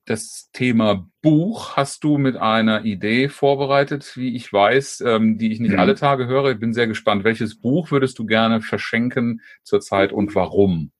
das 0.06 0.50
Thema 0.52 1.06
Buch 1.22 1.76
hast 1.76 2.04
du 2.04 2.18
mit 2.18 2.36
einer 2.36 2.84
Idee 2.84 3.28
vorbereitet, 3.28 4.12
wie 4.16 4.36
ich 4.36 4.52
weiß, 4.52 5.02
ähm, 5.06 5.38
die 5.38 5.50
ich 5.52 5.60
nicht 5.60 5.72
mhm. 5.72 5.78
alle 5.78 5.94
Tage 5.94 6.26
höre. 6.26 6.52
Ich 6.52 6.60
bin 6.60 6.74
sehr 6.74 6.86
gespannt. 6.86 7.24
Welches 7.24 7.58
Buch 7.58 7.90
würdest 7.90 8.18
du 8.18 8.26
gerne 8.26 8.60
verschenken 8.60 9.40
zurzeit 9.62 10.12
und 10.12 10.34
warum? 10.34 10.90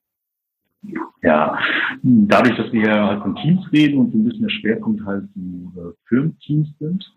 Ja, 1.23 1.59
dadurch, 2.03 2.57
dass 2.57 2.73
wir 2.73 2.87
ja 2.87 3.09
halt 3.09 3.23
von 3.23 3.37
Teams 3.37 3.65
reden 3.73 3.99
und 3.99 4.13
so 4.13 4.19
ein 4.19 4.25
bisschen 4.25 4.43
der 4.43 4.51
Schwerpunkt 4.51 5.05
halt 5.07 5.25
die 5.35 5.69
äh, 5.79 5.93
Firmenteams 6.07 6.69
sind, 6.79 7.15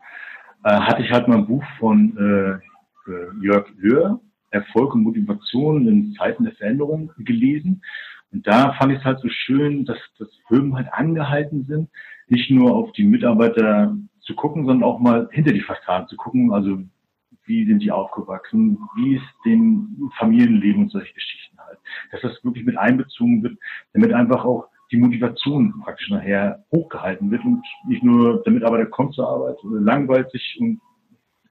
äh, 0.63 0.79
hatte 0.79 1.03
ich 1.03 1.11
halt 1.11 1.27
mal 1.27 1.37
ein 1.37 1.47
Buch 1.47 1.63
von 1.79 2.15
äh, 2.17 3.11
äh 3.11 3.29
Jörg 3.41 3.67
Löhr, 3.77 4.21
Erfolg 4.51 4.95
und 4.95 5.03
Motivation 5.03 5.87
in 5.87 6.13
Zeiten 6.13 6.45
der 6.45 6.53
Veränderung 6.53 7.11
gelesen. 7.17 7.81
Und 8.31 8.45
da 8.45 8.73
fand 8.73 8.91
ich 8.91 8.99
es 8.99 9.05
halt 9.05 9.19
so 9.19 9.29
schön, 9.29 9.85
dass, 9.85 9.97
dass 10.19 10.29
Firmen 10.47 10.75
halt 10.75 10.91
angehalten 10.91 11.65
sind, 11.65 11.89
nicht 12.27 12.51
nur 12.51 12.75
auf 12.75 12.91
die 12.91 13.05
Mitarbeiter 13.05 13.95
zu 14.21 14.35
gucken, 14.35 14.65
sondern 14.65 14.87
auch 14.87 14.99
mal 14.99 15.29
hinter 15.31 15.53
die 15.53 15.61
Fassade 15.61 16.07
zu 16.07 16.17
gucken. 16.17 16.51
Also 16.51 16.79
wie 17.45 17.65
sind 17.65 17.79
die 17.79 17.91
aufgewachsen, 17.91 18.77
wie 18.95 19.15
ist 19.15 19.45
dem 19.45 20.11
Familienleben 20.17 20.83
und 20.83 20.91
solche 20.91 21.13
Geschichten 21.13 21.57
halt. 21.57 21.79
Dass 22.11 22.21
das 22.21 22.43
wirklich 22.43 22.65
mit 22.65 22.77
einbezogen 22.77 23.41
wird, 23.41 23.57
damit 23.93 24.13
einfach 24.13 24.43
auch 24.43 24.67
die 24.91 24.97
Motivation 24.97 25.81
praktisch 25.83 26.09
nachher 26.09 26.63
hochgehalten 26.71 27.31
wird 27.31 27.43
und 27.43 27.63
nicht 27.87 28.03
nur 28.03 28.43
der 28.43 28.53
Mitarbeiter 28.53 28.85
kommt 28.85 29.15
zur 29.15 29.27
Arbeit 29.27 29.57
oder 29.63 29.81
langweilt 29.81 30.31
sich 30.31 30.57
und 30.59 30.79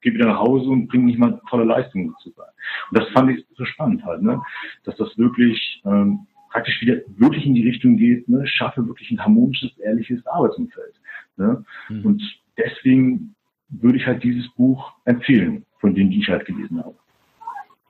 geht 0.00 0.14
wieder 0.14 0.26
nach 0.26 0.38
Hause 0.38 0.68
und 0.68 0.88
bringt 0.88 1.04
nicht 1.04 1.18
mal 1.18 1.40
tolle 1.50 1.64
Leistungen 1.64 2.14
zu 2.22 2.30
sein. 2.30 2.46
Und 2.90 2.98
das 2.98 3.08
fand 3.10 3.30
ich 3.30 3.44
so 3.56 3.64
spannend 3.64 4.04
halt, 4.04 4.22
ne? 4.22 4.40
dass 4.84 4.96
das 4.96 5.16
wirklich 5.18 5.82
ähm, 5.84 6.26
praktisch 6.56 6.80
wieder 6.80 7.02
wirklich 7.18 7.44
in 7.44 7.54
die 7.54 7.68
Richtung 7.68 7.98
geht, 7.98 8.26
ne, 8.30 8.46
schaffe 8.46 8.86
wirklich 8.86 9.10
ein 9.10 9.20
harmonisches, 9.20 9.76
ehrliches 9.76 10.26
Arbeitsumfeld. 10.26 10.94
Ne? 11.36 11.62
Mhm. 11.90 12.06
Und 12.06 12.22
deswegen 12.56 13.34
würde 13.68 13.98
ich 13.98 14.06
halt 14.06 14.22
dieses 14.22 14.48
Buch 14.54 14.92
empfehlen, 15.04 15.66
von 15.80 15.94
die 15.94 16.18
ich 16.18 16.28
halt 16.30 16.46
gelesen 16.46 16.78
habe. 16.78 16.94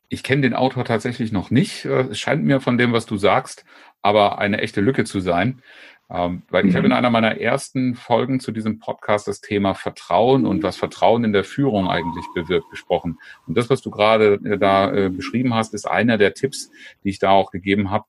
Ich 0.09 0.25
kenne 0.25 0.43
den 0.43 0.55
Autor 0.55 0.85
tatsächlich 0.85 1.31
noch 1.31 1.53
nicht. 1.53 1.85
Äh, 1.85 2.09
es 2.11 2.19
scheint 2.19 2.43
mir 2.43 2.61
von 2.61 2.77
dem, 2.77 2.93
was 2.93 3.07
du 3.07 3.17
sagst, 3.17 3.65
aber 4.03 4.41
eine 4.41 4.59
echte 4.59 4.81
Lücke 4.81 5.05
zu 5.05 5.21
sein. 5.21 5.63
Ähm, 6.11 6.43
weil 6.51 6.65
mhm. 6.65 6.71
ich 6.71 6.75
habe 6.75 6.87
in 6.87 6.93
einer 6.93 7.11
meiner 7.11 7.41
ersten 7.41 7.95
Folgen 7.95 8.41
zu 8.41 8.51
diesem 8.51 8.81
Podcast 8.81 9.29
das 9.29 9.41
Thema 9.41 9.75
Vertrauen 9.75 10.45
und 10.45 10.65
was 10.65 10.77
Vertrauen 10.77 11.23
in 11.23 11.33
der 11.33 11.45
Führung 11.45 11.89
eigentlich 11.89 12.25
bewirkt 12.35 12.69
gesprochen. 12.71 13.19
Und 13.47 13.57
das, 13.57 13.71
was 13.71 13.81
du 13.81 13.93
gerade 13.93 14.41
äh, 14.45 14.59
da 14.59 14.93
äh, 14.93 15.09
beschrieben 15.09 15.55
hast, 15.55 15.73
ist 15.73 15.87
einer 15.87 16.19
der 16.19 16.35
Tipps, 16.35 16.73
die 17.05 17.11
ich 17.11 17.21
da 17.21 17.31
auch 17.31 17.53
gegeben 17.53 17.91
habe 17.91 18.07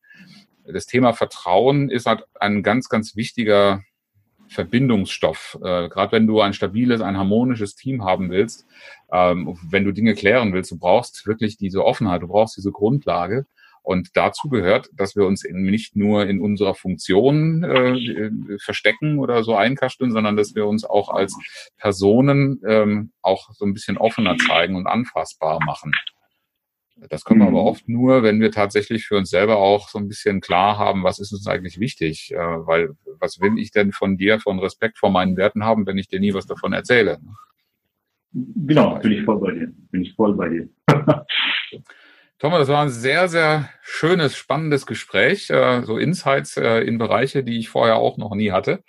das 0.71 0.86
Thema 0.86 1.13
Vertrauen 1.13 1.89
ist 1.89 2.06
halt 2.06 2.23
ein 2.39 2.63
ganz, 2.63 2.89
ganz 2.89 3.15
wichtiger 3.15 3.84
Verbindungsstoff. 4.49 5.58
Äh, 5.62 5.89
Gerade 5.89 6.12
wenn 6.12 6.27
du 6.27 6.41
ein 6.41 6.53
stabiles, 6.53 7.01
ein 7.01 7.17
harmonisches 7.17 7.75
Team 7.75 8.03
haben 8.03 8.30
willst, 8.30 8.65
ähm, 9.12 9.58
wenn 9.69 9.86
du 9.86 9.91
Dinge 9.91 10.15
klären 10.15 10.53
willst, 10.53 10.71
du 10.71 10.77
brauchst 10.77 11.27
wirklich 11.27 11.58
diese 11.58 11.84
Offenheit, 11.84 12.21
du 12.21 12.27
brauchst 12.27 12.58
diese 12.58 12.71
Grundlage. 12.71 13.45
Und 13.84 14.17
dazu 14.17 14.49
gehört, 14.49 14.89
dass 14.93 15.15
wir 15.15 15.25
uns 15.25 15.45
nicht 15.49 15.95
nur 15.95 16.25
in 16.27 16.41
unserer 16.41 16.75
Funktion 16.75 17.63
äh, 17.63 18.30
verstecken 18.60 19.17
oder 19.17 19.45
so 19.45 19.56
einkasteln, 19.56 20.12
sondern 20.12 20.36
dass 20.36 20.56
wir 20.56 20.67
uns 20.67 20.84
auch 20.84 21.08
als 21.08 21.34
Personen 21.77 22.62
ähm, 22.67 23.12
auch 23.21 23.49
so 23.53 23.63
ein 23.63 23.73
bisschen 23.73 23.97
offener 23.97 24.36
zeigen 24.45 24.75
und 24.75 24.88
anfassbar 24.88 25.60
machen. 25.63 25.93
Das 27.10 27.23
können 27.23 27.41
wir 27.41 27.47
aber 27.47 27.62
mhm. 27.62 27.67
oft 27.67 27.89
nur, 27.89 28.23
wenn 28.23 28.39
wir 28.39 28.51
tatsächlich 28.51 29.05
für 29.05 29.17
uns 29.17 29.29
selber 29.29 29.57
auch 29.57 29.89
so 29.89 29.99
ein 29.99 30.07
bisschen 30.07 30.41
klar 30.41 30.77
haben, 30.77 31.03
was 31.03 31.19
ist 31.19 31.31
uns 31.31 31.47
eigentlich 31.47 31.79
wichtig. 31.79 32.31
Äh, 32.33 32.38
weil 32.38 32.89
was 33.19 33.39
will 33.39 33.57
ich 33.57 33.71
denn 33.71 33.91
von 33.91 34.17
dir, 34.17 34.39
von 34.39 34.60
Respekt 34.60 34.97
vor 34.97 35.12
meinen 35.12 35.38
Werten 35.38 35.63
haben, 35.63 35.86
wenn 35.86 35.97
ich 35.97 36.07
dir 36.07 36.19
nie 36.19 36.33
was 36.33 36.47
davon 36.47 36.73
erzähle? 36.73 37.19
Genau, 38.33 38.99
bin 38.99 39.12
ich 39.12 39.23
voll 39.23 39.39
bei 39.39 39.51
dir. 39.51 39.71
Bin 39.91 40.01
ich 40.01 40.13
voll 40.15 40.36
bei 40.36 40.49
dir. 40.49 40.69
Thomas, 42.39 42.60
das 42.60 42.67
war 42.67 42.83
ein 42.83 42.89
sehr, 42.89 43.27
sehr 43.29 43.69
schönes, 43.81 44.36
spannendes 44.36 44.86
Gespräch. 44.86 45.49
Äh, 45.49 45.81
so 45.83 45.97
Insights 45.97 46.57
äh, 46.57 46.81
in 46.81 46.97
Bereiche, 46.99 47.43
die 47.43 47.57
ich 47.57 47.69
vorher 47.69 47.95
auch 47.95 48.17
noch 48.17 48.36
nie 48.36 48.51
hatte. 48.51 48.83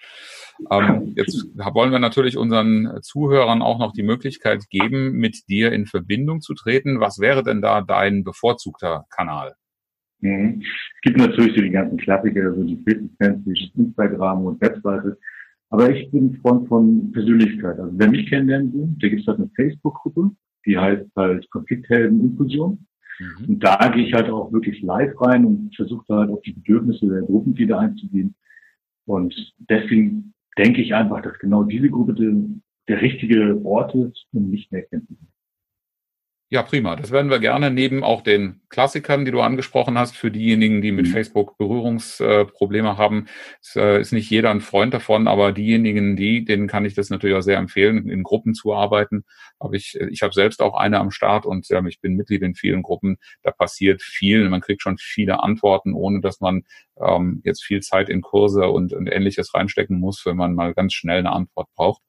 Ähm, 0.71 1.15
jetzt 1.17 1.47
wollen 1.57 1.93
wir 1.93 1.99
natürlich 1.99 2.37
unseren 2.37 3.01
Zuhörern 3.03 3.63
auch 3.63 3.79
noch 3.79 3.93
die 3.93 4.03
Möglichkeit 4.03 4.69
geben, 4.71 5.13
mit 5.13 5.49
dir 5.49 5.73
in 5.73 5.87
Verbindung 5.87 6.41
zu 6.41 6.55
treten. 6.55 7.01
Was 7.01 7.19
wäre 7.21 7.43
denn 7.43 7.63
da 7.63 7.81
dein 7.81 8.25
bevorzugter 8.25 9.05
Kanal? 9.11 9.55
Mhm. 10.21 10.61
Es 10.61 11.01
gibt 11.03 11.19
natürlich 11.19 11.55
so 11.55 11.63
die 11.63 11.71
ganzen 11.71 11.97
Klassiker, 11.99 12.55
so 12.55 12.65
die 12.65 12.83
Fitness, 12.85 13.71
Instagram 13.77 14.45
und 14.47 14.61
Webseite. 14.61 15.19
Aber 15.71 15.91
ich 15.91 16.11
bin 16.11 16.39
Freund 16.41 16.67
von 16.69 17.13
Persönlichkeit. 17.13 17.79
Also 17.79 17.93
wer 17.97 18.11
mich 18.11 18.29
kennenlernen 18.29 18.73
will, 18.73 18.89
da 19.01 19.09
gibt 19.09 19.21
es 19.21 19.27
halt 19.27 19.39
eine 19.39 19.51
Facebook-Gruppe, 19.55 20.31
die 20.67 20.79
heißt 20.79 21.07
halt 21.15 21.49
Konflikthelden 21.51 22.21
Inklusion. 22.21 22.87
Mhm. 23.19 23.49
Und 23.49 23.65
da 23.65 23.77
gehe 23.89 24.07
ich 24.07 24.15
halt 24.15 24.31
auch 24.31 24.53
wirklich 24.53 24.81
live 24.83 25.13
rein 25.21 25.45
und 25.45 25.77
versuche 25.77 26.05
halt 26.09 26.31
auf 26.31 26.41
die 26.43 26.53
Bedürfnisse 26.53 27.07
der 27.07 27.23
Gruppenglieder 27.23 27.79
einzugehen. 27.79 28.35
Und 29.05 29.35
deswegen 29.71 30.35
denke 30.59 30.83
ich 30.83 30.95
einfach, 30.95 31.23
dass 31.23 31.39
genau 31.39 31.63
diese 31.63 31.89
Gruppe 31.89 32.15
der, 32.15 32.33
der 32.89 33.01
richtige 33.01 33.61
Ort 33.65 33.95
ist, 33.95 34.27
um 34.33 34.51
mich 34.51 34.71
mehr 34.71 34.83
kennenzulernen. 34.83 35.33
Ja, 36.51 36.63
prima. 36.63 36.97
Das 36.97 37.11
werden 37.11 37.31
wir 37.31 37.41
gerne 37.41 37.71
neben 37.71 38.03
auch 38.03 38.23
den 38.23 38.63
Klassikern, 38.71 39.27
die 39.27 39.31
du 39.31 39.43
angesprochen 39.43 39.99
hast, 39.99 40.17
für 40.17 40.31
diejenigen, 40.31 40.81
die 40.81 40.93
mit 40.93 41.07
mhm. 41.07 41.11
Facebook 41.11 41.59
Berührungsprobleme 41.59 42.97
haben. 42.97 43.27
Es 43.61 43.77
äh, 43.77 44.01
ist 44.01 44.13
nicht 44.13 44.31
jeder 44.31 44.51
ein 44.51 44.63
Freund 44.63 44.95
davon, 44.95 45.29
aber 45.29 45.53
diejenigen, 45.53 46.17
die, 46.17 46.47
denen 46.47 46.67
kann 46.67 46.87
ich 46.87 46.95
das 46.95 47.11
natürlich 47.11 47.37
auch 47.37 47.43
sehr 47.43 47.59
empfehlen, 47.59 48.09
in 48.09 48.23
Gruppen 48.23 48.55
zu 48.55 48.73
arbeiten. 48.73 49.25
Aber 49.59 49.75
ich, 49.75 49.99
ich 50.11 50.23
habe 50.23 50.33
selbst 50.33 50.63
auch 50.63 50.75
eine 50.75 51.01
am 51.01 51.11
Start 51.11 51.45
und 51.45 51.69
ja, 51.69 51.85
ich 51.85 52.01
bin 52.01 52.15
Mitglied 52.15 52.41
in 52.41 52.55
vielen 52.55 52.83
Gruppen. 52.83 53.19
Da 53.43 53.51
passiert 53.51 54.01
viel. 54.01 54.49
Man 54.49 54.63
kriegt 54.63 54.81
schon 54.81 54.97
viele 54.97 55.43
Antworten, 55.43 55.93
ohne 55.93 56.23
dass 56.23 56.41
man 56.41 56.63
ähm, 56.99 57.43
jetzt 57.45 57.63
viel 57.63 57.81
Zeit 57.81 58.09
in 58.09 58.23
Kurse 58.23 58.69
und, 58.69 58.95
und 58.95 59.07
ähnliches 59.07 59.53
reinstecken 59.53 60.01
muss, 60.01 60.25
wenn 60.25 60.39
man 60.39 60.55
mal 60.55 60.73
ganz 60.73 60.95
schnell 60.95 61.19
eine 61.19 61.33
Antwort 61.33 61.69
braucht. 61.75 62.01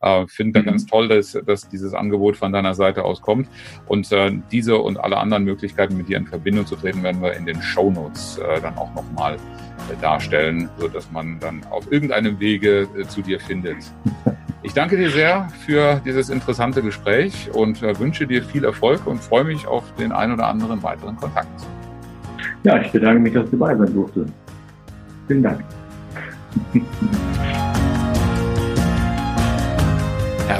Äh, 0.00 0.26
Finde 0.28 0.60
mhm. 0.60 0.66
ganz 0.66 0.86
toll, 0.86 1.08
dass, 1.08 1.32
dass 1.46 1.68
dieses 1.68 1.94
Angebot 1.94 2.36
von 2.36 2.52
deiner 2.52 2.74
Seite 2.74 3.04
aus 3.04 3.20
kommt. 3.20 3.48
Und 3.86 4.10
äh, 4.12 4.32
diese 4.50 4.76
und 4.76 4.98
alle 4.98 5.16
anderen 5.16 5.44
Möglichkeiten, 5.44 5.96
mit 5.96 6.08
dir 6.08 6.18
in 6.18 6.26
Verbindung 6.26 6.66
zu 6.66 6.76
treten, 6.76 7.02
werden 7.02 7.22
wir 7.22 7.34
in 7.34 7.46
den 7.46 7.60
Show 7.62 7.90
Notes 7.90 8.38
äh, 8.38 8.60
dann 8.60 8.76
auch 8.76 8.94
nochmal 8.94 9.34
äh, 9.34 10.00
darstellen, 10.00 10.68
so 10.78 10.88
dass 10.88 11.10
man 11.10 11.38
dann 11.40 11.64
auf 11.70 11.90
irgendeinem 11.90 12.38
Wege 12.40 12.88
äh, 12.98 13.04
zu 13.06 13.22
dir 13.22 13.40
findet. 13.40 13.78
Ich 14.62 14.74
danke 14.74 14.96
dir 14.96 15.10
sehr 15.10 15.48
für 15.64 16.00
dieses 16.04 16.28
interessante 16.28 16.82
Gespräch 16.82 17.48
und 17.52 17.84
äh, 17.84 17.96
wünsche 18.00 18.26
dir 18.26 18.42
viel 18.42 18.64
Erfolg 18.64 19.06
und 19.06 19.22
freue 19.22 19.44
mich 19.44 19.64
auf 19.64 19.84
den 19.94 20.10
ein 20.10 20.32
oder 20.32 20.48
anderen 20.48 20.82
weiteren 20.82 21.14
Kontakt. 21.14 21.64
Ja, 22.64 22.80
ich 22.80 22.90
bedanke 22.90 23.20
mich, 23.20 23.32
dass 23.32 23.48
du 23.48 23.56
dabei 23.56 23.76
sein 23.76 23.94
durfte. 23.94 24.26
Vielen 25.28 25.42
Dank. 25.44 25.62